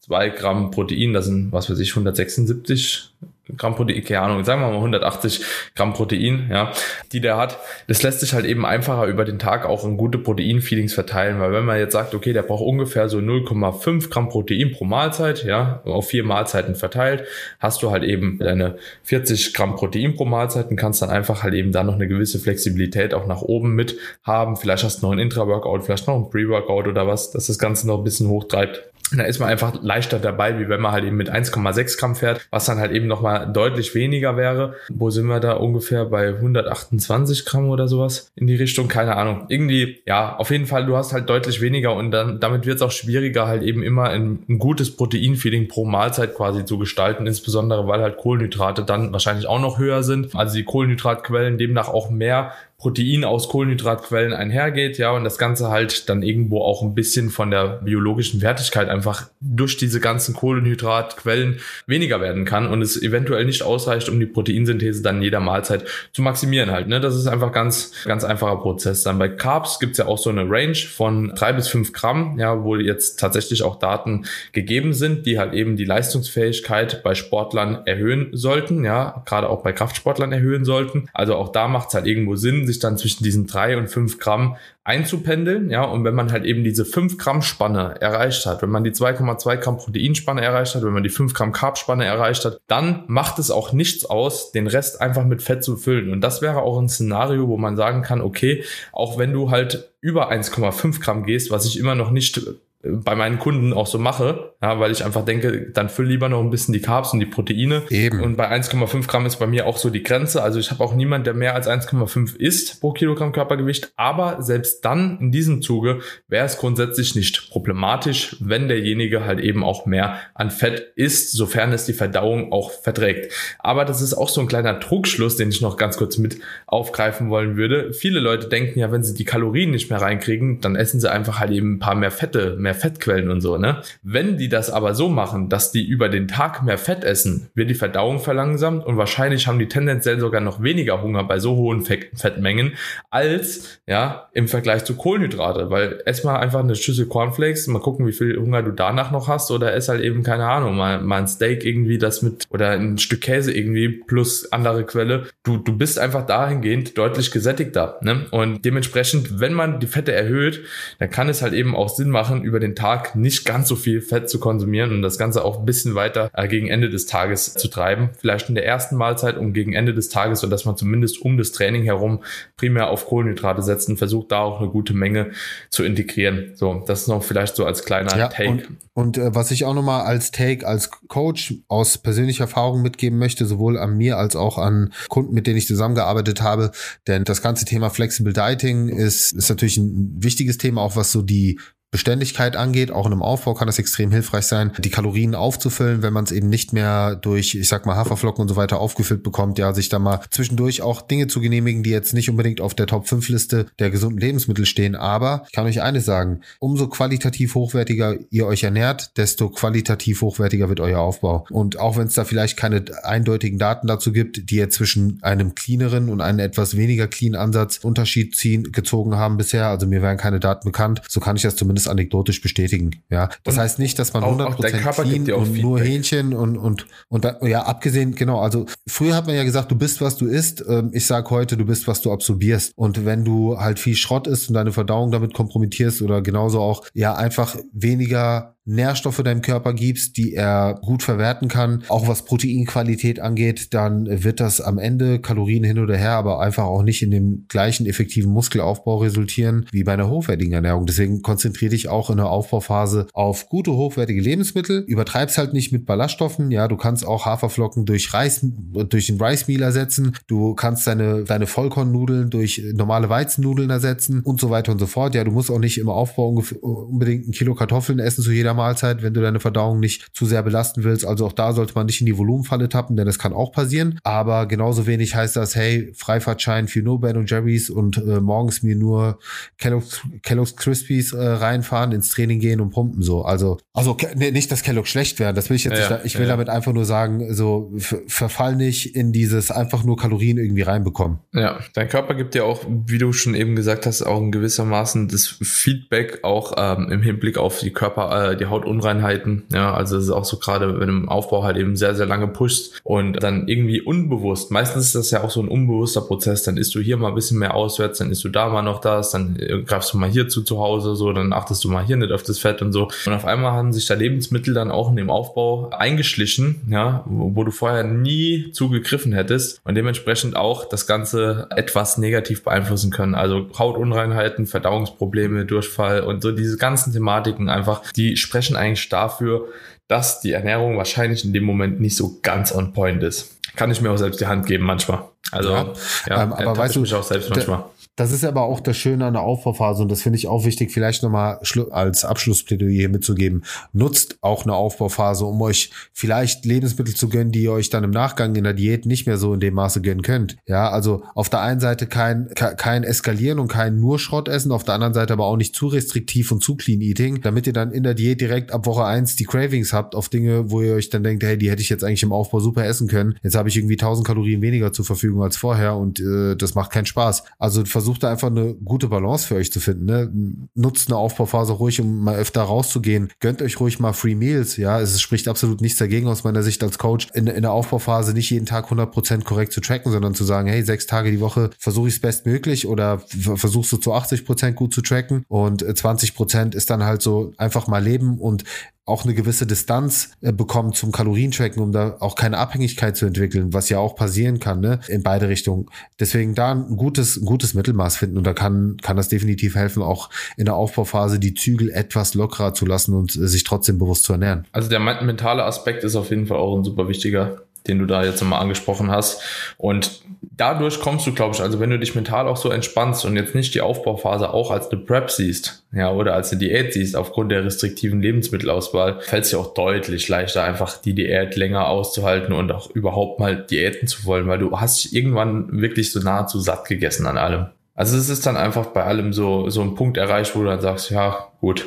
2 0.00 0.28
Gramm 0.28 0.70
Protein, 0.72 1.14
das 1.14 1.24
sind, 1.24 1.52
was 1.52 1.70
weiß 1.70 1.78
ich, 1.78 1.92
176 1.92 3.12
Gramm 3.56 3.74
Protein, 3.74 4.04
keine 4.04 4.20
Ahnung, 4.20 4.44
sagen 4.44 4.60
wir 4.60 4.68
mal 4.68 4.76
180 4.76 5.44
Gramm 5.74 5.92
Protein, 5.92 6.48
ja, 6.50 6.72
die 7.12 7.20
der 7.20 7.36
hat. 7.36 7.58
Das 7.86 8.02
lässt 8.02 8.20
sich 8.20 8.32
halt 8.32 8.44
eben 8.44 8.66
einfacher 8.66 9.06
über 9.06 9.24
den 9.24 9.38
Tag 9.38 9.64
auch 9.64 9.84
in 9.84 9.96
gute 9.96 10.18
Proteinfeedings 10.18 10.94
verteilen, 10.94 11.40
weil 11.40 11.52
wenn 11.52 11.64
man 11.64 11.78
jetzt 11.78 11.92
sagt, 11.92 12.14
okay, 12.14 12.32
der 12.32 12.42
braucht 12.42 12.62
ungefähr 12.62 13.08
so 13.08 13.18
0,5 13.18 14.10
Gramm 14.10 14.28
Protein 14.28 14.72
pro 14.72 14.84
Mahlzeit, 14.84 15.44
ja, 15.44 15.82
auf 15.84 16.08
vier 16.08 16.24
Mahlzeiten 16.24 16.74
verteilt, 16.74 17.24
hast 17.58 17.82
du 17.82 17.90
halt 17.90 18.04
eben 18.04 18.38
deine 18.38 18.76
40 19.04 19.54
Gramm 19.54 19.76
Protein 19.76 20.14
pro 20.14 20.24
Mahlzeit 20.24 20.70
und 20.70 20.76
kannst 20.76 21.02
dann 21.02 21.10
einfach 21.10 21.42
halt 21.42 21.54
eben 21.54 21.72
da 21.72 21.84
noch 21.84 21.94
eine 21.94 22.08
gewisse 22.08 22.38
Flexibilität 22.38 23.14
auch 23.14 23.26
nach 23.26 23.42
oben 23.42 23.74
mit 23.74 23.96
haben. 24.22 24.56
Vielleicht 24.56 24.84
hast 24.84 25.02
du 25.02 25.06
noch 25.06 25.12
ein 25.12 25.18
Intra-Workout, 25.18 25.84
vielleicht 25.84 26.06
noch 26.06 26.16
ein 26.16 26.30
Pre-Workout 26.30 26.86
oder 26.86 27.06
was, 27.06 27.30
dass 27.30 27.46
das 27.46 27.58
Ganze 27.58 27.86
noch 27.86 27.98
ein 27.98 28.04
bisschen 28.04 28.28
hochtreibt. 28.28 28.82
Da 29.16 29.24
ist 29.24 29.38
man 29.38 29.48
einfach 29.48 29.82
leichter 29.82 30.18
dabei, 30.18 30.58
wie 30.58 30.68
wenn 30.68 30.80
man 30.80 30.92
halt 30.92 31.04
eben 31.04 31.16
mit 31.16 31.30
1,6 31.30 31.98
Gramm 31.98 32.14
fährt, 32.14 32.46
was 32.50 32.66
dann 32.66 32.78
halt 32.78 32.92
eben 32.92 33.06
nochmal 33.06 33.50
deutlich 33.52 33.94
weniger 33.94 34.36
wäre. 34.36 34.74
Wo 34.90 35.10
sind 35.10 35.26
wir 35.26 35.40
da 35.40 35.52
ungefähr 35.52 36.04
bei 36.04 36.28
128 36.28 37.44
Gramm 37.44 37.68
oder 37.70 37.88
sowas 37.88 38.30
in 38.36 38.46
die 38.46 38.56
Richtung? 38.56 38.88
Keine 38.88 39.16
Ahnung. 39.16 39.46
Irgendwie, 39.48 40.02
ja, 40.06 40.36
auf 40.36 40.50
jeden 40.50 40.66
Fall, 40.66 40.86
du 40.86 40.96
hast 40.96 41.12
halt 41.12 41.28
deutlich 41.28 41.60
weniger 41.60 41.94
und 41.94 42.10
dann 42.10 42.40
damit 42.40 42.66
wird 42.66 42.76
es 42.76 42.82
auch 42.82 42.90
schwieriger, 42.90 43.46
halt 43.46 43.62
eben 43.62 43.82
immer 43.82 44.08
ein, 44.10 44.40
ein 44.48 44.58
gutes 44.58 44.94
Proteinfeeding 44.94 45.68
pro 45.68 45.84
Mahlzeit 45.84 46.34
quasi 46.34 46.64
zu 46.64 46.78
gestalten, 46.78 47.26
insbesondere 47.26 47.86
weil 47.86 48.00
halt 48.00 48.16
Kohlenhydrate 48.18 48.82
dann 48.84 49.12
wahrscheinlich 49.12 49.46
auch 49.46 49.60
noch 49.60 49.78
höher 49.78 50.02
sind. 50.02 50.34
Also 50.34 50.56
die 50.56 50.64
Kohlenhydratquellen 50.64 51.58
demnach 51.58 51.88
auch 51.88 52.10
mehr 52.10 52.52
Protein 52.80 53.24
aus 53.24 53.48
Kohlenhydratquellen 53.48 54.32
einhergeht, 54.32 54.98
ja, 54.98 55.10
und 55.10 55.24
das 55.24 55.36
Ganze 55.36 55.68
halt 55.68 56.08
dann 56.08 56.22
irgendwo 56.22 56.62
auch 56.62 56.80
ein 56.82 56.94
bisschen 56.94 57.28
von 57.28 57.50
der 57.50 57.80
biologischen 57.82 58.40
Wertigkeit 58.40 58.88
einfach 58.88 59.28
durch 59.40 59.76
diese 59.76 59.98
ganzen 59.98 60.32
Kohlenhydratquellen 60.32 61.58
weniger 61.86 62.20
werden 62.20 62.44
kann 62.44 62.68
und 62.68 62.80
es 62.80 63.00
eventuell 63.02 63.44
nicht 63.46 63.64
ausreicht, 63.64 64.08
um 64.08 64.20
die 64.20 64.26
Proteinsynthese 64.26 65.02
dann 65.02 65.16
in 65.16 65.22
jeder 65.22 65.40
Mahlzeit 65.40 65.86
zu 66.12 66.22
maximieren 66.22 66.70
halt, 66.70 66.86
ne, 66.86 67.00
das 67.00 67.16
ist 67.16 67.26
einfach 67.26 67.50
ganz, 67.50 67.90
ganz 68.04 68.22
einfacher 68.22 68.58
Prozess. 68.58 69.02
Dann 69.02 69.18
bei 69.18 69.28
Carbs 69.28 69.80
gibt's 69.80 69.98
ja 69.98 70.06
auch 70.06 70.18
so 70.18 70.30
eine 70.30 70.48
Range 70.48 70.76
von 70.76 71.32
drei 71.34 71.52
bis 71.52 71.66
fünf 71.66 71.92
Gramm, 71.92 72.38
ja, 72.38 72.62
wo 72.62 72.76
jetzt 72.76 73.18
tatsächlich 73.18 73.64
auch 73.64 73.80
Daten 73.80 74.26
gegeben 74.52 74.92
sind, 74.92 75.26
die 75.26 75.40
halt 75.40 75.52
eben 75.52 75.76
die 75.76 75.84
Leistungsfähigkeit 75.84 77.02
bei 77.02 77.16
Sportlern 77.16 77.82
erhöhen 77.86 78.28
sollten, 78.34 78.84
ja, 78.84 79.24
gerade 79.26 79.48
auch 79.48 79.64
bei 79.64 79.72
Kraftsportlern 79.72 80.30
erhöhen 80.30 80.64
sollten. 80.64 81.08
Also 81.12 81.34
auch 81.34 81.48
da 81.48 81.66
macht's 81.66 81.94
halt 81.94 82.06
irgendwo 82.06 82.36
Sinn, 82.36 82.67
sich 82.68 82.78
dann 82.78 82.96
zwischen 82.96 83.24
diesen 83.24 83.46
drei 83.46 83.76
und 83.76 83.88
fünf 83.88 84.18
Gramm 84.18 84.56
einzupendeln, 84.88 85.68
ja, 85.68 85.84
und 85.84 86.04
wenn 86.04 86.14
man 86.14 86.32
halt 86.32 86.46
eben 86.46 86.64
diese 86.64 86.86
5 86.86 87.18
Gramm 87.18 87.42
Spanne 87.42 88.00
erreicht 88.00 88.46
hat, 88.46 88.62
wenn 88.62 88.70
man 88.70 88.84
die 88.84 88.90
2,2 88.90 89.56
Gramm 89.56 89.76
Proteinspanne 89.76 90.40
erreicht 90.40 90.74
hat, 90.74 90.82
wenn 90.82 90.94
man 90.94 91.02
die 91.02 91.10
5 91.10 91.34
Gramm 91.34 91.52
Carb-Spanne 91.52 92.06
erreicht 92.06 92.46
hat, 92.46 92.58
dann 92.68 93.04
macht 93.06 93.38
es 93.38 93.50
auch 93.50 93.74
nichts 93.74 94.06
aus, 94.06 94.50
den 94.50 94.66
Rest 94.66 95.02
einfach 95.02 95.26
mit 95.26 95.42
Fett 95.42 95.62
zu 95.62 95.76
füllen. 95.76 96.10
Und 96.10 96.22
das 96.22 96.40
wäre 96.40 96.62
auch 96.62 96.78
ein 96.78 96.88
Szenario, 96.88 97.48
wo 97.48 97.58
man 97.58 97.76
sagen 97.76 98.00
kann, 98.00 98.22
okay, 98.22 98.64
auch 98.92 99.18
wenn 99.18 99.34
du 99.34 99.50
halt 99.50 99.90
über 100.00 100.32
1,5 100.32 101.00
Gramm 101.02 101.24
gehst, 101.24 101.50
was 101.50 101.66
ich 101.66 101.78
immer 101.78 101.94
noch 101.94 102.10
nicht 102.10 102.40
bei 102.82 103.16
meinen 103.16 103.40
Kunden 103.40 103.72
auch 103.72 103.88
so 103.88 103.98
mache, 103.98 104.54
ja, 104.62 104.78
weil 104.78 104.92
ich 104.92 105.04
einfach 105.04 105.24
denke, 105.24 105.70
dann 105.72 105.88
füll 105.88 106.06
lieber 106.06 106.28
noch 106.28 106.40
ein 106.40 106.50
bisschen 106.50 106.72
die 106.72 106.80
Carbs 106.80 107.12
und 107.12 107.18
die 107.18 107.26
Proteine. 107.26 107.82
Eben. 107.90 108.20
Und 108.20 108.36
bei 108.36 108.50
1,5 108.50 109.06
Gramm 109.08 109.26
ist 109.26 109.36
bei 109.36 109.48
mir 109.48 109.66
auch 109.66 109.78
so 109.78 109.90
die 109.90 110.04
Grenze. 110.04 110.42
Also 110.42 110.60
ich 110.60 110.70
habe 110.70 110.82
auch 110.84 110.94
niemand, 110.94 111.26
der 111.26 111.34
mehr 111.34 111.54
als 111.54 111.68
1,5 111.68 112.36
isst 112.36 112.80
pro 112.80 112.92
Kilogramm 112.92 113.32
Körpergewicht. 113.32 113.92
Aber 113.96 114.42
selbst 114.42 114.84
dann 114.84 115.18
in 115.20 115.32
diesem 115.32 115.60
Zuge 115.60 116.00
wäre 116.28 116.46
es 116.46 116.56
grundsätzlich 116.56 117.16
nicht 117.16 117.50
problematisch, 117.50 118.36
wenn 118.40 118.68
derjenige 118.68 119.24
halt 119.24 119.40
eben 119.40 119.64
auch 119.64 119.86
mehr 119.86 120.20
an 120.34 120.50
Fett 120.50 120.92
isst, 120.94 121.32
sofern 121.32 121.72
es 121.72 121.84
die 121.84 121.92
Verdauung 121.92 122.52
auch 122.52 122.70
verträgt. 122.70 123.32
Aber 123.58 123.84
das 123.84 124.02
ist 124.02 124.14
auch 124.14 124.28
so 124.28 124.40
ein 124.40 124.48
kleiner 124.48 124.78
Trugschluss, 124.78 125.34
den 125.34 125.48
ich 125.48 125.60
noch 125.60 125.76
ganz 125.76 125.96
kurz 125.96 126.16
mit 126.18 126.38
aufgreifen 126.66 127.28
wollen 127.28 127.56
würde. 127.56 127.92
Viele 127.92 128.20
Leute 128.20 128.48
denken 128.48 128.78
ja, 128.78 128.92
wenn 128.92 129.02
sie 129.02 129.14
die 129.14 129.24
Kalorien 129.24 129.72
nicht 129.72 129.90
mehr 129.90 130.00
reinkriegen, 130.00 130.60
dann 130.60 130.76
essen 130.76 131.00
sie 131.00 131.10
einfach 131.10 131.40
halt 131.40 131.50
eben 131.50 131.74
ein 131.74 131.78
paar 131.80 131.96
mehr 131.96 132.12
Fette, 132.12 132.56
mehr 132.56 132.67
mehr 132.68 132.74
Fettquellen 132.74 133.30
und 133.30 133.40
so, 133.40 133.56
ne? 133.56 133.80
Wenn 134.02 134.36
die 134.36 134.50
das 134.50 134.68
aber 134.68 134.94
so 134.94 135.08
machen, 135.08 135.48
dass 135.48 135.72
die 135.72 135.86
über 135.86 136.10
den 136.10 136.28
Tag 136.28 136.62
mehr 136.62 136.76
Fett 136.76 137.02
essen, 137.02 137.48
wird 137.54 137.70
die 137.70 137.74
Verdauung 137.74 138.20
verlangsamt 138.20 138.84
und 138.84 138.98
wahrscheinlich 138.98 139.46
haben 139.46 139.58
die 139.58 139.68
tendenziell 139.68 140.20
sogar 140.20 140.42
noch 140.42 140.62
weniger 140.62 141.00
Hunger 141.00 141.24
bei 141.24 141.38
so 141.38 141.56
hohen 141.56 141.80
Fettmengen 141.80 142.74
als, 143.08 143.80
ja, 143.86 144.28
im 144.34 144.48
Vergleich 144.48 144.84
zu 144.84 144.96
Kohlenhydrate, 144.96 145.70
weil 145.70 146.02
ess 146.04 146.24
mal 146.24 146.36
einfach 146.36 146.60
eine 146.60 146.76
Schüssel 146.76 147.06
Cornflakes, 147.06 147.66
mal 147.68 147.80
gucken, 147.80 148.06
wie 148.06 148.12
viel 148.12 148.36
Hunger 148.36 148.62
du 148.62 148.72
danach 148.72 149.12
noch 149.12 149.28
hast 149.28 149.50
oder 149.50 149.72
ess 149.72 149.88
halt 149.88 150.02
eben, 150.02 150.22
keine 150.22 150.46
Ahnung, 150.46 150.76
mal, 150.76 151.00
mal 151.00 151.20
ein 151.20 151.26
Steak 151.26 151.64
irgendwie 151.64 151.96
das 151.96 152.20
mit 152.20 152.44
oder 152.50 152.72
ein 152.72 152.98
Stück 152.98 153.22
Käse 153.22 153.50
irgendwie 153.50 153.88
plus 153.88 154.52
andere 154.52 154.84
Quelle. 154.84 155.28
Du, 155.42 155.56
du 155.56 155.74
bist 155.74 155.98
einfach 155.98 156.26
dahingehend 156.26 156.98
deutlich 156.98 157.30
gesättigter, 157.30 157.98
ne? 158.02 158.26
Und 158.30 158.62
dementsprechend, 158.66 159.40
wenn 159.40 159.54
man 159.54 159.80
die 159.80 159.86
Fette 159.86 160.12
erhöht, 160.12 160.64
dann 160.98 161.08
kann 161.08 161.30
es 161.30 161.40
halt 161.40 161.54
eben 161.54 161.74
auch 161.74 161.88
Sinn 161.88 162.10
machen, 162.10 162.42
über 162.42 162.57
über 162.58 162.66
den 162.66 162.74
Tag 162.74 163.14
nicht 163.14 163.44
ganz 163.44 163.68
so 163.68 163.76
viel 163.76 164.00
Fett 164.00 164.28
zu 164.28 164.40
konsumieren 164.40 164.90
und 164.92 165.02
das 165.02 165.16
Ganze 165.16 165.44
auch 165.44 165.60
ein 165.60 165.64
bisschen 165.64 165.94
weiter 165.94 166.28
äh, 166.32 166.48
gegen 166.48 166.66
Ende 166.66 166.90
des 166.90 167.06
Tages 167.06 167.54
zu 167.54 167.68
treiben. 167.68 168.10
Vielleicht 168.18 168.48
in 168.48 168.56
der 168.56 168.66
ersten 168.66 168.96
Mahlzeit 168.96 169.36
und 169.36 169.52
gegen 169.52 169.74
Ende 169.74 169.94
des 169.94 170.08
Tages, 170.08 170.40
sodass 170.40 170.64
man 170.64 170.76
zumindest 170.76 171.22
um 171.22 171.38
das 171.38 171.52
Training 171.52 171.84
herum 171.84 172.24
primär 172.56 172.90
auf 172.90 173.06
Kohlenhydrate 173.06 173.62
setzt 173.62 173.88
und 173.88 173.96
versucht 173.96 174.32
da 174.32 174.40
auch 174.40 174.60
eine 174.60 174.70
gute 174.70 174.92
Menge 174.92 175.30
zu 175.70 175.84
integrieren. 175.84 176.52
So, 176.56 176.82
das 176.86 177.02
ist 177.02 177.08
noch 177.08 177.22
vielleicht 177.22 177.54
so 177.54 177.64
als 177.64 177.84
kleiner 177.84 178.16
ja, 178.18 178.26
Take. 178.26 178.50
Und, 178.50 178.68
und 178.94 179.18
äh, 179.18 179.32
was 179.34 179.52
ich 179.52 179.64
auch 179.64 179.74
nochmal 179.74 180.02
als 180.02 180.32
Take, 180.32 180.66
als 180.66 180.90
Coach 180.90 181.54
aus 181.68 181.98
persönlicher 181.98 182.44
Erfahrung 182.44 182.82
mitgeben 182.82 183.20
möchte, 183.20 183.46
sowohl 183.46 183.78
an 183.78 183.96
mir 183.96 184.16
als 184.16 184.34
auch 184.34 184.58
an 184.58 184.92
Kunden, 185.08 185.32
mit 185.32 185.46
denen 185.46 185.58
ich 185.58 185.68
zusammengearbeitet 185.68 186.42
habe, 186.42 186.72
denn 187.06 187.22
das 187.22 187.40
ganze 187.40 187.64
Thema 187.64 187.90
Flexible 187.90 188.32
Dieting 188.32 188.88
ist, 188.88 189.30
ist 189.32 189.48
natürlich 189.48 189.76
ein 189.76 190.16
wichtiges 190.18 190.58
Thema, 190.58 190.82
auch 190.82 190.96
was 190.96 191.12
so 191.12 191.22
die 191.22 191.60
Beständigkeit 191.90 192.54
angeht. 192.56 192.90
Auch 192.90 193.06
in 193.06 193.12
einem 193.12 193.22
Aufbau 193.22 193.54
kann 193.54 193.66
das 193.66 193.78
extrem 193.78 194.10
hilfreich 194.10 194.44
sein, 194.44 194.72
die 194.78 194.90
Kalorien 194.90 195.34
aufzufüllen, 195.34 196.02
wenn 196.02 196.12
man 196.12 196.24
es 196.24 196.32
eben 196.32 196.48
nicht 196.48 196.72
mehr 196.72 197.16
durch, 197.16 197.54
ich 197.54 197.68
sag 197.68 197.86
mal, 197.86 197.96
Haferflocken 197.96 198.42
und 198.42 198.48
so 198.48 198.56
weiter 198.56 198.78
aufgefüllt 198.78 199.22
bekommt. 199.22 199.58
Ja, 199.58 199.72
sich 199.72 199.88
da 199.88 199.98
mal 199.98 200.20
zwischendurch 200.30 200.82
auch 200.82 201.00
Dinge 201.00 201.28
zu 201.28 201.40
genehmigen, 201.40 201.82
die 201.82 201.90
jetzt 201.90 202.12
nicht 202.12 202.28
unbedingt 202.28 202.60
auf 202.60 202.74
der 202.74 202.86
Top-5-Liste 202.86 203.66
der 203.78 203.90
gesunden 203.90 204.18
Lebensmittel 204.18 204.66
stehen. 204.66 204.96
Aber 204.96 205.44
ich 205.46 205.52
kann 205.52 205.66
euch 205.66 205.80
eines 205.80 206.04
sagen, 206.04 206.42
umso 206.58 206.88
qualitativ 206.88 207.54
hochwertiger 207.54 208.16
ihr 208.30 208.46
euch 208.46 208.64
ernährt, 208.64 209.16
desto 209.16 209.48
qualitativ 209.48 210.20
hochwertiger 210.20 210.68
wird 210.68 210.80
euer 210.80 211.00
Aufbau. 211.00 211.46
Und 211.50 211.78
auch 211.78 211.96
wenn 211.96 212.08
es 212.08 212.14
da 212.14 212.24
vielleicht 212.24 212.58
keine 212.58 212.84
eindeutigen 213.04 213.58
Daten 213.58 213.86
dazu 213.86 214.12
gibt, 214.12 214.50
die 214.50 214.56
jetzt 214.56 214.74
zwischen 214.76 215.18
einem 215.22 215.54
cleaneren 215.54 216.10
und 216.10 216.20
einem 216.20 216.40
etwas 216.40 216.76
weniger 216.76 217.06
clean 217.06 217.34
Ansatz 217.34 217.78
Unterschied 217.78 218.36
ziehen, 218.36 218.72
gezogen 218.72 219.16
haben 219.16 219.38
bisher, 219.38 219.68
also 219.68 219.86
mir 219.86 220.02
wären 220.02 220.18
keine 220.18 220.38
Daten 220.38 220.68
bekannt, 220.68 221.00
so 221.08 221.20
kann 221.20 221.36
ich 221.36 221.42
das 221.42 221.56
zumindest 221.56 221.77
zumindest 221.78 221.88
anekdotisch 221.88 222.40
bestätigen. 222.40 223.02
Ja, 223.10 223.28
das 223.44 223.54
und 223.54 223.60
heißt 223.60 223.78
nicht, 223.78 223.98
dass 223.98 224.12
man 224.12 224.24
100% 224.24 224.46
auch, 224.46 225.02
clean 225.02 225.32
und 225.32 225.44
Feedback. 225.46 225.62
nur 225.62 225.80
Hähnchen 225.80 226.34
und 226.34 226.56
und 226.56 226.86
und 227.08 227.24
da, 227.24 227.38
ja 227.42 227.62
abgesehen 227.62 228.14
genau. 228.14 228.40
Also 228.40 228.66
früher 228.86 229.14
hat 229.14 229.26
man 229.26 229.36
ja 229.36 229.44
gesagt, 229.44 229.70
du 229.70 229.76
bist 229.76 230.00
was 230.00 230.16
du 230.16 230.26
isst. 230.26 230.64
Ähm, 230.68 230.90
ich 230.92 231.06
sage 231.06 231.30
heute, 231.30 231.56
du 231.56 231.64
bist 231.64 231.86
was 231.86 232.00
du 232.00 232.12
absorbierst. 232.12 232.72
Und 232.76 233.04
wenn 233.04 233.24
du 233.24 233.58
halt 233.58 233.78
viel 233.78 233.96
Schrott 233.96 234.26
isst 234.26 234.48
und 234.48 234.54
deine 234.54 234.72
Verdauung 234.72 235.10
damit 235.10 235.34
kompromittierst 235.34 236.02
oder 236.02 236.22
genauso 236.22 236.60
auch 236.60 236.84
ja 236.94 237.14
einfach 237.14 237.56
weniger 237.72 238.56
Nährstoffe 238.68 239.22
deinem 239.22 239.42
Körper 239.42 239.72
gibst, 239.72 240.16
die 240.16 240.34
er 240.34 240.78
gut 240.82 241.02
verwerten 241.02 241.48
kann, 241.48 241.82
auch 241.88 242.06
was 242.06 242.24
Proteinqualität 242.24 243.18
angeht, 243.18 243.72
dann 243.72 244.06
wird 244.22 244.40
das 244.40 244.60
am 244.60 244.78
Ende 244.78 245.20
Kalorien 245.20 245.64
hin 245.64 245.78
oder 245.78 245.96
her, 245.96 246.12
aber 246.12 246.40
einfach 246.40 246.64
auch 246.64 246.82
nicht 246.82 247.02
in 247.02 247.10
dem 247.10 247.46
gleichen 247.48 247.86
effektiven 247.86 248.30
Muskelaufbau 248.30 248.98
resultieren 248.98 249.66
wie 249.72 249.84
bei 249.84 249.94
einer 249.94 250.10
hochwertigen 250.10 250.52
Ernährung. 250.52 250.84
Deswegen 250.86 251.22
konzentriere 251.22 251.70
dich 251.70 251.88
auch 251.88 252.10
in 252.10 252.18
der 252.18 252.26
Aufbauphase 252.26 253.06
auf 253.14 253.48
gute, 253.48 253.72
hochwertige 253.72 254.20
Lebensmittel. 254.20 254.84
Übertreib's 254.86 255.38
halt 255.38 255.54
nicht 255.54 255.72
mit 255.72 255.86
Ballaststoffen. 255.86 256.50
Ja, 256.50 256.68
du 256.68 256.76
kannst 256.76 257.06
auch 257.06 257.24
Haferflocken 257.24 257.86
durch 257.86 258.12
Reis, 258.12 258.40
durch 258.42 259.06
den 259.06 259.20
Rice 259.20 259.48
Meal 259.48 259.62
ersetzen. 259.62 260.14
Du 260.26 260.54
kannst 260.54 260.86
deine, 260.86 261.24
deine 261.24 261.46
Vollkornnudeln 261.46 262.28
durch 262.28 262.62
normale 262.74 263.08
Weizennudeln 263.08 263.70
ersetzen 263.70 264.20
und 264.20 264.40
so 264.40 264.50
weiter 264.50 264.72
und 264.72 264.78
so 264.78 264.86
fort. 264.86 265.14
Ja, 265.14 265.24
du 265.24 265.30
musst 265.30 265.50
auch 265.50 265.58
nicht 265.58 265.78
im 265.78 265.88
Aufbau 265.88 266.42
unbedingt 266.60 267.28
ein 267.28 267.32
Kilo 267.32 267.54
Kartoffeln 267.54 267.98
essen 267.98 268.22
zu 268.22 268.30
jeder 268.30 268.57
Mahlzeit, 268.58 269.02
wenn 269.02 269.14
du 269.14 269.22
deine 269.22 269.40
Verdauung 269.40 269.80
nicht 269.80 270.08
zu 270.12 270.26
sehr 270.26 270.42
belasten 270.42 270.84
willst. 270.84 271.06
Also 271.06 271.26
auch 271.26 271.32
da 271.32 271.52
sollte 271.52 271.74
man 271.74 271.86
nicht 271.86 272.00
in 272.00 272.06
die 272.06 272.18
Volumenfalle 272.18 272.68
tappen, 272.68 272.96
denn 272.96 273.06
das 273.06 273.18
kann 273.18 273.32
auch 273.32 273.52
passieren. 273.52 273.98
Aber 274.02 274.46
genauso 274.46 274.86
wenig 274.86 275.14
heißt 275.14 275.36
das, 275.36 275.56
hey, 275.56 275.92
Freifahrtschein 275.94 276.68
für 276.68 276.82
nur 276.82 277.00
Ben 277.00 277.16
und 277.16 277.30
Jerry's 277.30 277.70
und 277.70 277.96
äh, 277.96 278.20
morgens 278.20 278.62
mir 278.62 278.76
nur 278.76 279.18
Kellogg's, 279.56 280.02
Kellogg's 280.22 280.56
Crispies 280.56 281.12
äh, 281.12 281.24
reinfahren, 281.24 281.92
ins 281.92 282.10
Training 282.10 282.40
gehen 282.40 282.60
und 282.60 282.70
pumpen 282.70 283.02
so. 283.02 283.22
Also, 283.22 283.58
also 283.72 283.96
nee, 284.16 284.30
nicht, 284.30 284.50
dass 284.52 284.62
Kellogg 284.62 284.88
schlecht 284.88 285.18
wäre. 285.18 285.32
Das 285.32 285.48
will 285.48 285.56
ich 285.56 285.64
jetzt 285.64 285.78
ja, 285.78 285.90
nicht. 285.90 286.04
Ich 286.04 286.16
will 286.16 286.26
ja. 286.26 286.32
damit 286.32 286.48
einfach 286.48 286.72
nur 286.72 286.84
sagen, 286.84 287.32
so 287.32 287.72
verfall 287.76 288.56
nicht 288.56 288.94
in 288.94 289.12
dieses 289.12 289.50
einfach 289.50 289.84
nur 289.84 289.96
Kalorien 289.96 290.38
irgendwie 290.38 290.62
reinbekommen. 290.62 291.18
Ja, 291.32 291.60
dein 291.74 291.88
Körper 291.88 292.14
gibt 292.14 292.34
dir 292.34 292.44
auch, 292.44 292.64
wie 292.68 292.98
du 292.98 293.12
schon 293.12 293.34
eben 293.34 293.56
gesagt 293.56 293.86
hast, 293.86 294.02
auch 294.02 294.20
in 294.20 294.32
gewissermaßen 294.32 295.08
das 295.08 295.26
Feedback 295.26 296.24
auch 296.24 296.54
ähm, 296.56 296.90
im 296.90 297.02
Hinblick 297.02 297.38
auf 297.38 297.60
die 297.60 297.72
Körper, 297.72 298.32
äh, 298.32 298.36
die 298.36 298.46
Hautunreinheiten. 298.50 299.44
Ja, 299.52 299.74
also 299.74 299.96
es 299.96 300.04
ist 300.04 300.10
auch 300.10 300.24
so 300.24 300.38
gerade, 300.38 300.80
wenn 300.80 300.88
du 300.88 300.94
im 300.94 301.08
Aufbau 301.08 301.42
halt 301.44 301.56
eben 301.56 301.76
sehr, 301.76 301.94
sehr 301.94 302.06
lange 302.06 302.28
pushst 302.28 302.80
und 302.84 303.22
dann 303.22 303.48
irgendwie 303.48 303.80
unbewusst, 303.80 304.50
meistens 304.50 304.86
ist 304.86 304.94
das 304.94 305.10
ja 305.10 305.22
auch 305.22 305.30
so 305.30 305.40
ein 305.40 305.48
unbewusster 305.48 306.00
Prozess, 306.00 306.42
dann 306.42 306.56
isst 306.56 306.74
du 306.74 306.80
hier 306.80 306.96
mal 306.96 307.08
ein 307.08 307.14
bisschen 307.14 307.38
mehr 307.38 307.54
auswärts, 307.54 307.98
dann 307.98 308.10
isst 308.10 308.24
du 308.24 308.28
da 308.28 308.48
mal 308.48 308.62
noch 308.62 308.80
das, 308.80 309.10
dann 309.10 309.36
äh, 309.38 309.62
greifst 309.62 309.92
du 309.92 309.98
mal 309.98 310.08
hier 310.08 310.28
zu 310.28 310.42
zu 310.42 310.58
Hause, 310.58 310.96
so, 310.96 311.12
dann 311.12 311.32
achtest 311.32 311.64
du 311.64 311.68
mal 311.68 311.84
hier 311.84 311.96
nicht 311.96 312.12
auf 312.12 312.22
das 312.22 312.38
Fett 312.38 312.62
und 312.62 312.72
so. 312.72 312.88
Und 313.06 313.12
auf 313.12 313.24
einmal 313.24 313.52
haben 313.52 313.72
sich 313.72 313.86
da 313.86 313.94
Lebensmittel 313.94 314.54
dann 314.54 314.70
auch 314.70 314.90
in 314.90 314.96
dem 314.96 315.10
Aufbau 315.10 315.70
eingeschlichen, 315.70 316.62
ja, 316.70 317.04
wo 317.06 317.44
du 317.44 317.50
vorher 317.50 317.84
nie 317.84 318.50
zugegriffen 318.52 319.12
hättest 319.12 319.60
und 319.64 319.74
dementsprechend 319.74 320.36
auch 320.36 320.64
das 320.64 320.86
Ganze 320.86 321.48
etwas 321.54 321.98
negativ 321.98 322.44
beeinflussen 322.44 322.90
können. 322.90 323.14
Also 323.14 323.46
Hautunreinheiten, 323.58 324.46
Verdauungsprobleme, 324.46 325.44
Durchfall 325.44 326.00
und 326.00 326.22
so 326.22 326.32
diese 326.32 326.56
ganzen 326.56 326.92
Thematiken 326.92 327.48
einfach, 327.48 327.82
die 327.92 328.16
sprechen 328.28 328.56
eigentlich 328.56 328.88
dafür, 328.88 329.48
dass 329.88 330.20
die 330.20 330.32
Ernährung 330.32 330.76
wahrscheinlich 330.76 331.24
in 331.24 331.32
dem 331.32 331.44
Moment 331.44 331.80
nicht 331.80 331.96
so 331.96 332.18
ganz 332.22 332.54
on 332.54 332.72
point 332.74 333.02
ist. 333.02 333.38
Kann 333.56 333.70
ich 333.70 333.80
mir 333.80 333.90
auch 333.90 333.96
selbst 333.96 334.20
die 334.20 334.26
Hand 334.26 334.46
geben 334.46 334.64
manchmal. 334.64 335.08
Also, 335.32 335.50
ja, 335.50 335.72
ja 336.08 336.22
ähm, 336.22 336.32
aber 336.32 336.56
weißt 336.56 336.76
du, 336.76 336.80
mich 336.80 336.94
auch 336.94 337.02
selbst 337.02 337.30
manchmal. 337.30 337.64
Das 337.98 338.12
ist 338.12 338.24
aber 338.24 338.42
auch 338.42 338.60
das 338.60 338.76
Schöne 338.76 339.06
an 339.06 339.14
der 339.14 339.22
Aufbauphase 339.22 339.82
und 339.82 339.90
das 339.90 340.02
finde 340.02 340.18
ich 340.18 340.28
auch 340.28 340.44
wichtig, 340.44 340.70
vielleicht 340.70 341.02
nochmal 341.02 341.40
als 341.70 342.04
Abschlussplädoyer 342.04 342.88
mitzugeben. 342.88 343.42
Nutzt 343.72 344.18
auch 344.20 344.44
eine 344.44 344.54
Aufbauphase, 344.54 345.24
um 345.24 345.42
euch 345.42 345.72
vielleicht 345.92 346.44
Lebensmittel 346.44 346.94
zu 346.94 347.08
gönnen, 347.08 347.32
die 347.32 347.42
ihr 347.42 347.50
euch 347.50 347.70
dann 347.70 347.82
im 347.82 347.90
Nachgang 347.90 348.36
in 348.36 348.44
der 348.44 348.54
Diät 348.54 348.86
nicht 348.86 349.08
mehr 349.08 349.18
so 349.18 349.34
in 349.34 349.40
dem 349.40 349.54
Maße 349.54 349.82
gönnen 349.82 350.02
könnt. 350.02 350.36
Ja, 350.46 350.70
also 350.70 351.02
auf 351.16 351.28
der 351.28 351.40
einen 351.40 351.58
Seite 351.58 351.88
kein, 351.88 352.28
kein 352.36 352.84
Eskalieren 352.84 353.40
und 353.40 353.48
kein 353.48 353.80
nur 353.80 353.98
Schrott 353.98 354.28
essen, 354.28 354.52
auf 354.52 354.62
der 354.62 354.74
anderen 354.74 354.94
Seite 354.94 355.14
aber 355.14 355.26
auch 355.26 355.36
nicht 355.36 355.56
zu 355.56 355.66
restriktiv 355.66 356.30
und 356.30 356.40
zu 356.40 356.54
clean 356.54 356.80
eating, 356.80 357.20
damit 357.22 357.48
ihr 357.48 357.52
dann 357.52 357.72
in 357.72 357.82
der 357.82 357.94
Diät 357.94 358.20
direkt 358.20 358.52
ab 358.52 358.66
Woche 358.66 358.84
eins 358.84 359.16
die 359.16 359.24
Cravings 359.24 359.72
habt 359.72 359.96
auf 359.96 360.08
Dinge, 360.08 360.52
wo 360.52 360.62
ihr 360.62 360.74
euch 360.74 360.88
dann 360.88 361.02
denkt, 361.02 361.24
hey, 361.24 361.36
die 361.36 361.50
hätte 361.50 361.62
ich 361.62 361.68
jetzt 361.68 361.82
eigentlich 361.82 362.04
im 362.04 362.12
Aufbau 362.12 362.38
super 362.38 362.64
essen 362.64 362.86
können. 362.86 363.16
Jetzt 363.24 363.34
habe 363.34 363.48
ich 363.48 363.56
irgendwie 363.56 363.74
1000 363.74 364.06
Kalorien 364.06 364.40
weniger 364.40 364.72
zur 364.72 364.84
Verfügung 364.84 365.17
als 365.22 365.36
vorher 365.36 365.76
und 365.76 366.00
äh, 366.00 366.36
das 366.36 366.54
macht 366.54 366.70
keinen 366.70 366.86
Spaß. 366.86 367.24
Also 367.38 367.64
versucht 367.64 368.02
da 368.02 368.10
einfach 368.10 368.28
eine 368.28 368.54
gute 368.54 368.88
Balance 368.88 369.26
für 369.26 369.36
euch 369.36 369.52
zu 369.52 369.60
finden. 369.60 369.84
Ne? 369.84 370.10
Nutzt 370.54 370.88
eine 370.88 370.96
Aufbauphase 370.96 371.52
ruhig, 371.52 371.80
um 371.80 372.04
mal 372.04 372.16
öfter 372.16 372.42
rauszugehen. 372.42 373.10
Gönnt 373.20 373.42
euch 373.42 373.60
ruhig 373.60 373.78
mal 373.80 373.92
Free 373.92 374.14
Meals. 374.14 374.56
Ja, 374.56 374.80
es 374.80 375.00
spricht 375.00 375.28
absolut 375.28 375.60
nichts 375.60 375.78
dagegen 375.78 376.08
aus 376.08 376.24
meiner 376.24 376.42
Sicht 376.42 376.62
als 376.62 376.78
Coach, 376.78 377.08
in, 377.14 377.26
in 377.26 377.42
der 377.42 377.52
Aufbauphase 377.52 378.12
nicht 378.12 378.30
jeden 378.30 378.46
Tag 378.46 378.70
100% 378.70 379.24
korrekt 379.24 379.52
zu 379.52 379.60
tracken, 379.60 379.92
sondern 379.92 380.14
zu 380.14 380.24
sagen, 380.24 380.48
hey, 380.48 380.62
sechs 380.62 380.86
Tage 380.86 381.10
die 381.10 381.20
Woche 381.20 381.50
versuche 381.58 381.88
ich 381.88 381.94
es 381.94 382.00
bestmöglich 382.00 382.66
oder 382.66 383.00
versuchst 383.08 383.72
du 383.72 383.76
zu 383.76 383.94
80% 383.94 384.52
gut 384.52 384.74
zu 384.74 384.82
tracken 384.82 385.24
und 385.28 385.64
20% 385.64 386.54
ist 386.54 386.70
dann 386.70 386.84
halt 386.84 387.02
so 387.02 387.32
einfach 387.36 387.66
mal 387.66 387.82
leben 387.82 388.18
und 388.18 388.44
auch 388.88 389.04
eine 389.04 389.14
gewisse 389.14 389.46
Distanz 389.46 390.12
äh, 390.20 390.32
bekommen 390.32 390.72
zum 390.72 390.92
Kalorientracken, 390.92 391.62
um 391.62 391.72
da 391.72 391.96
auch 392.00 392.14
keine 392.14 392.38
Abhängigkeit 392.38 392.96
zu 392.96 393.06
entwickeln, 393.06 393.52
was 393.52 393.68
ja 393.68 393.78
auch 393.78 393.94
passieren 393.94 394.40
kann, 394.40 394.60
ne, 394.60 394.80
in 394.88 395.02
beide 395.02 395.28
Richtungen. 395.28 395.66
Deswegen 396.00 396.34
da 396.34 396.52
ein 396.52 396.76
gutes, 396.76 397.20
gutes 397.24 397.54
Mittelmaß 397.54 397.96
finden 397.96 398.18
und 398.18 398.26
da 398.26 398.32
kann, 398.32 398.76
kann 398.82 398.96
das 398.96 399.08
definitiv 399.08 399.54
helfen, 399.54 399.82
auch 399.82 400.10
in 400.36 400.46
der 400.46 400.54
Aufbauphase 400.54 401.18
die 401.18 401.34
Zügel 401.34 401.70
etwas 401.70 402.14
lockerer 402.14 402.54
zu 402.54 402.66
lassen 402.66 402.94
und 402.94 403.14
äh, 403.16 403.28
sich 403.28 403.44
trotzdem 403.44 403.78
bewusst 403.78 404.04
zu 404.04 404.12
ernähren. 404.12 404.46
Also 404.52 404.68
der 404.68 404.80
mentale 404.80 405.44
Aspekt 405.44 405.84
ist 405.84 405.96
auf 405.96 406.10
jeden 406.10 406.26
Fall 406.26 406.38
auch 406.38 406.56
ein 406.56 406.64
super 406.64 406.88
wichtiger 406.88 407.42
den 407.68 407.78
du 407.78 407.86
da 407.86 408.04
jetzt 408.04 408.20
nochmal 408.20 408.40
angesprochen 408.40 408.90
hast. 408.90 409.22
Und 409.56 410.02
dadurch 410.20 410.80
kommst 410.80 411.06
du, 411.06 411.12
glaube 411.12 411.34
ich, 411.34 411.40
also 411.40 411.60
wenn 411.60 411.70
du 411.70 411.78
dich 411.78 411.94
mental 411.94 412.26
auch 412.26 412.36
so 412.36 412.50
entspannst 412.50 413.04
und 413.04 413.16
jetzt 413.16 413.34
nicht 413.34 413.54
die 413.54 413.60
Aufbauphase 413.60 414.32
auch 414.32 414.50
als 414.50 414.70
eine 414.70 414.80
Prep 414.80 415.10
siehst, 415.10 415.64
ja, 415.72 415.92
oder 415.92 416.14
als 416.14 416.30
eine 416.30 416.40
Diät 416.40 416.72
siehst, 416.72 416.96
aufgrund 416.96 417.30
der 417.30 417.44
restriktiven 417.44 418.00
Lebensmittelauswahl, 418.00 419.00
fällt 419.00 419.24
es 419.24 419.30
dir 419.30 419.38
auch 419.38 419.54
deutlich 419.54 420.08
leichter, 420.08 420.44
einfach 420.44 420.78
die 420.78 420.94
Diät 420.94 421.36
länger 421.36 421.68
auszuhalten 421.68 422.32
und 422.32 422.50
auch 422.52 422.70
überhaupt 422.70 423.20
mal 423.20 423.36
Diäten 423.36 423.88
zu 423.88 424.04
wollen, 424.04 424.26
weil 424.28 424.38
du 424.38 424.58
hast 424.58 424.82
dich 424.82 424.94
irgendwann 424.94 425.60
wirklich 425.60 425.92
so 425.92 426.00
nahezu 426.00 426.40
satt 426.40 426.66
gegessen 426.66 427.06
an 427.06 427.18
allem. 427.18 427.46
Also 427.74 427.96
es 427.96 428.08
ist 428.08 428.26
dann 428.26 428.36
einfach 428.36 428.66
bei 428.66 428.82
allem 428.82 429.12
so, 429.12 429.50
so 429.50 429.62
ein 429.62 429.76
Punkt 429.76 429.98
erreicht, 429.98 430.34
wo 430.34 430.40
du 430.40 430.46
dann 430.46 430.60
sagst, 430.60 430.90
ja, 430.90 431.28
gut, 431.40 431.66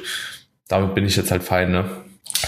damit 0.68 0.94
bin 0.94 1.06
ich 1.06 1.16
jetzt 1.16 1.32
halt 1.32 1.44
fein, 1.44 1.72
ne? 1.72 1.86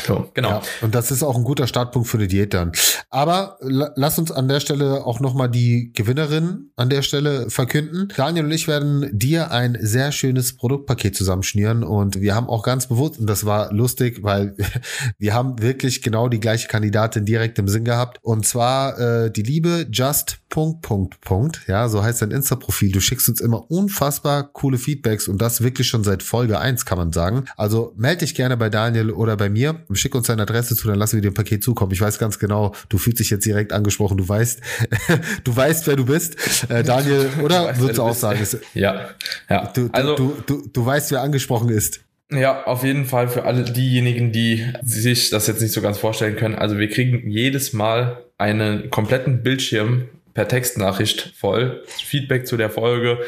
So, 0.05 0.29
genau. 0.33 0.49
Ja, 0.49 0.61
und 0.81 0.95
das 0.95 1.11
ist 1.11 1.23
auch 1.23 1.35
ein 1.35 1.43
guter 1.43 1.67
Startpunkt 1.67 2.07
für 2.07 2.17
eine 2.17 2.27
Diät 2.27 2.53
dann. 2.53 2.71
Aber 3.09 3.57
lass 3.61 4.17
uns 4.17 4.31
an 4.31 4.47
der 4.47 4.59
Stelle 4.59 5.05
auch 5.05 5.19
nochmal 5.19 5.49
die 5.49 5.91
Gewinnerin 5.93 6.71
an 6.75 6.89
der 6.89 7.01
Stelle 7.01 7.49
verkünden. 7.49 8.09
Daniel 8.15 8.45
und 8.45 8.51
ich 8.51 8.67
werden 8.67 9.09
dir 9.11 9.51
ein 9.51 9.77
sehr 9.79 10.11
schönes 10.11 10.55
Produktpaket 10.55 11.15
zusammenschnüren 11.15 11.83
und 11.83 12.21
wir 12.21 12.35
haben 12.35 12.47
auch 12.47 12.63
ganz 12.63 12.87
bewusst, 12.87 13.19
und 13.19 13.27
das 13.27 13.45
war 13.45 13.71
lustig, 13.71 14.23
weil 14.23 14.55
wir 15.17 15.33
haben 15.33 15.61
wirklich 15.61 16.01
genau 16.01 16.27
die 16.27 16.39
gleiche 16.39 16.67
Kandidatin 16.67 17.25
direkt 17.25 17.59
im 17.59 17.67
Sinn 17.67 17.85
gehabt. 17.85 18.19
Und 18.21 18.45
zwar 18.45 18.99
äh, 18.99 19.31
die 19.31 19.43
liebe 19.43 19.87
Just 19.91 20.39
Punkt, 20.53 20.83
Punkt, 20.83 21.19
Punkt. 21.21 21.61
Ja, 21.67 21.89
so 21.89 22.03
heißt 22.03 22.21
dein 22.21 22.29
Insta-Profil. 22.29 22.91
Du 22.91 22.99
schickst 22.99 23.27
uns 23.27 23.41
immer 23.41 23.71
unfassbar 23.71 24.43
coole 24.43 24.77
Feedbacks 24.77 25.27
und 25.27 25.41
das 25.41 25.61
wirklich 25.61 25.87
schon 25.87 26.03
seit 26.03 26.21
Folge 26.21 26.59
eins 26.59 26.85
kann 26.85 26.99
man 26.99 27.11
sagen. 27.11 27.45
Also 27.57 27.93
melde 27.97 28.19
dich 28.19 28.35
gerne 28.35 28.55
bei 28.55 28.69
Daniel 28.69 29.09
oder 29.09 29.35
bei 29.35 29.49
mir. 29.49 29.82
Schick 29.93 30.15
uns 30.15 30.27
deine 30.27 30.43
Adresse 30.43 30.75
zu, 30.75 30.87
dann 30.87 30.97
lassen 30.97 31.17
wir 31.17 31.21
dir 31.21 31.31
ein 31.31 31.33
Paket 31.33 31.63
zukommen. 31.63 31.91
Ich 31.91 32.01
weiß 32.01 32.19
ganz 32.19 32.39
genau, 32.39 32.73
du 32.89 32.97
fühlst 32.97 33.19
dich 33.19 33.29
jetzt 33.29 33.45
direkt 33.45 33.73
angesprochen. 33.73 34.17
Du 34.17 34.27
weißt, 34.27 34.61
du 35.43 35.55
weißt, 35.55 35.87
wer 35.87 35.95
du 35.95 36.05
bist. 36.05 36.35
Äh, 36.69 36.83
Daniel, 36.83 37.29
oder? 37.43 37.77
Würdest 37.77 37.97
du 37.97 38.03
auch 38.03 38.15
sagen? 38.15 38.41
Ist, 38.41 38.57
ja, 38.73 39.09
ja. 39.49 39.71
Du, 39.73 39.87
du, 39.87 39.93
also, 39.93 40.15
du, 40.15 40.37
du, 40.45 40.69
du 40.71 40.85
weißt, 40.85 41.11
wer 41.11 41.21
angesprochen 41.21 41.69
ist. 41.69 42.01
Ja, 42.31 42.65
auf 42.65 42.83
jeden 42.83 43.05
Fall 43.05 43.27
für 43.27 43.43
alle 43.43 43.63
diejenigen, 43.63 44.31
die 44.31 44.65
sich 44.81 45.29
das 45.29 45.47
jetzt 45.47 45.61
nicht 45.61 45.73
so 45.73 45.81
ganz 45.81 45.99
vorstellen 45.99 46.35
können. 46.35 46.55
Also 46.55 46.79
wir 46.79 46.89
kriegen 46.89 47.29
jedes 47.29 47.73
Mal 47.73 48.23
einen 48.37 48.89
kompletten 48.89 49.43
Bildschirm 49.43 50.09
per 50.33 50.47
Textnachricht 50.47 51.33
voll. 51.37 51.83
Feedback 51.85 52.47
zu 52.47 52.57
der 52.57 52.69
Folge, 52.69 53.19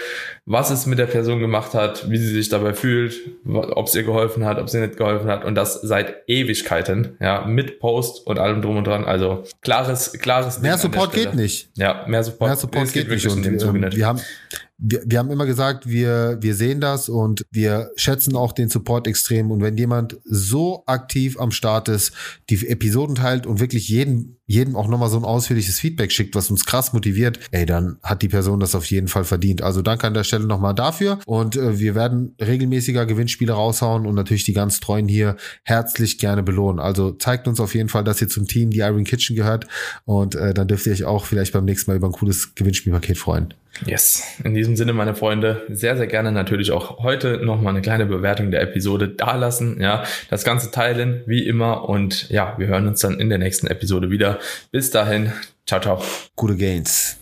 was 0.48 0.70
es 0.70 0.86
mit 0.86 1.00
der 1.00 1.08
Person 1.08 1.40
gemacht 1.40 1.74
hat, 1.74 2.10
wie 2.10 2.18
sie 2.18 2.28
sich 2.28 2.50
dabei 2.50 2.74
fühlt, 2.74 3.16
ob 3.46 3.88
es 3.88 3.96
ihr 3.96 4.04
geholfen 4.04 4.46
hat, 4.46 4.60
ob 4.60 4.70
sie 4.70 4.80
nicht 4.80 4.96
geholfen 4.96 5.28
hat 5.28 5.44
und 5.44 5.56
das 5.56 5.82
seit 5.82 6.18
Ewigkeiten, 6.28 7.18
ja, 7.20 7.46
mit 7.46 7.80
Post 7.80 8.28
und 8.28 8.38
allem 8.38 8.62
drum 8.62 8.78
und 8.78 8.86
dran. 8.86 9.06
Also 9.06 9.44
klares, 9.62 10.14
klares. 10.14 10.62
Mehr 10.62 10.78
Support 10.78 11.14
geht 11.14 11.34
nicht. 11.34 11.72
Ja, 11.76 12.06
mehr 12.08 12.24
Support, 12.24 12.50
mehr 12.50 12.58
Support 12.58 12.94
geht, 12.94 13.10
geht 13.10 13.26
nicht. 13.26 13.28
Und, 13.28 13.46
ähm, 13.46 13.90
wir 13.92 14.06
haben, 14.06 14.22
wir, 14.78 15.02
wir 15.06 15.20
haben 15.20 15.32
immer 15.32 15.46
gesagt, 15.46 15.88
wir, 15.88 16.38
wir 16.42 16.54
sehen 16.54 16.82
das 16.82 17.08
und 17.08 17.46
wir 17.50 17.92
schätzen 17.96 18.36
auch 18.36 18.52
den 18.52 18.70
Support 18.70 19.08
extrem. 19.08 19.52
Und 19.52 19.62
wenn 19.62 19.78
jemand 19.78 20.18
so 20.26 20.84
aktiv 20.86 21.40
am 21.40 21.52
Start 21.52 21.88
ist, 21.88 22.12
die 22.50 22.68
Episoden 22.68 23.16
teilt 23.16 23.46
und 23.46 23.60
wirklich 23.60 23.88
jeden, 23.88 24.38
jedem 24.46 24.76
auch 24.76 24.88
nochmal 24.88 25.10
so 25.10 25.18
ein 25.18 25.24
ausführliches 25.24 25.80
Feedback 25.80 26.12
schickt, 26.12 26.36
was 26.36 26.52
uns 26.52 26.66
krass 26.66 26.94
motiviert, 26.94 27.40
ey, 27.52 27.66
dann 27.66 27.98
hat 28.04 28.22
die 28.22 28.28
Person 28.28 28.60
das 28.60 28.76
auf 28.76 28.86
jeden 28.86 29.08
Fall 29.08 29.24
verdient. 29.24 29.62
Also 29.62 29.82
danke 29.82 30.08
an 30.08 30.14
der 30.14 30.24
Stelle 30.36 30.48
nochmal 30.48 30.76
dafür. 30.76 31.20
Und 31.26 31.56
äh, 31.56 31.80
wir 31.80 31.96
werden 31.96 32.36
regelmäßiger 32.40 33.06
Gewinnspiele 33.06 33.54
raushauen 33.54 34.06
und 34.06 34.16
natürlich 34.16 34.44
die 34.44 34.54
ganz 34.54 34.80
Treuen 34.80 35.08
hier 35.08 35.38
herzlich 35.64 36.18
gerne 36.18 36.44
belohnen. 36.44 36.80
Also 36.80 37.12
zeigt 37.12 37.48
uns 37.48 37.60
auf 37.60 37.74
jeden 37.74 37.90
Fall, 37.90 38.04
dass 38.04 38.22
ihr 38.22 38.28
zum 38.28 38.48
Team 38.48 38.70
die 38.70 38.80
Iron 38.80 39.06
Kitchen 39.06 39.36
gehört. 39.36 39.68
Und 40.06 40.36
äh, 40.36 40.54
dann 40.54 40.68
dürft 40.68 40.86
ihr 40.86 40.94
euch 40.94 41.06
auch 41.06 41.26
vielleicht 41.26 41.54
beim 41.54 41.66
nächsten 41.66 41.90
Mal 41.92 41.98
über 41.98 42.08
ein 42.08 42.14
cooles 42.14 42.54
Gewinnspielpaket 42.56 43.18
freuen. 43.18 43.54
Yes. 43.86 44.24
In 44.44 44.54
diesem 44.54 44.78
Sinne, 44.78 44.94
meine 44.94 45.16
Freunde, 45.16 45.64
sehr, 45.70 45.98
sehr 45.98 46.08
gerne 46.08 46.32
natürlich 46.32 46.72
auch 46.72 47.00
heute 47.04 47.40
nochmal 47.44 47.74
eine 47.74 47.82
kleine 47.82 48.06
Bewertung 48.06 48.52
der 48.52 48.62
Episode 48.62 49.10
dalassen. 49.10 49.82
Ja, 49.82 50.04
das 50.30 50.44
Ganze 50.46 50.72
teilen, 50.72 51.24
wie 51.26 51.46
immer. 51.46 51.90
Und 51.90 52.30
ja, 52.30 52.56
wir 52.58 52.68
hören 52.68 52.88
uns 52.88 53.02
dann 53.02 53.20
in 53.20 53.30
der 53.30 53.38
nächsten 53.38 53.68
Episode 53.68 54.10
wieder. 54.12 54.40
Bis 54.72 54.92
dahin. 54.92 55.34
Ciao, 55.66 55.82
ciao. 55.82 56.02
Gute 56.36 56.56
Gains. 56.56 57.18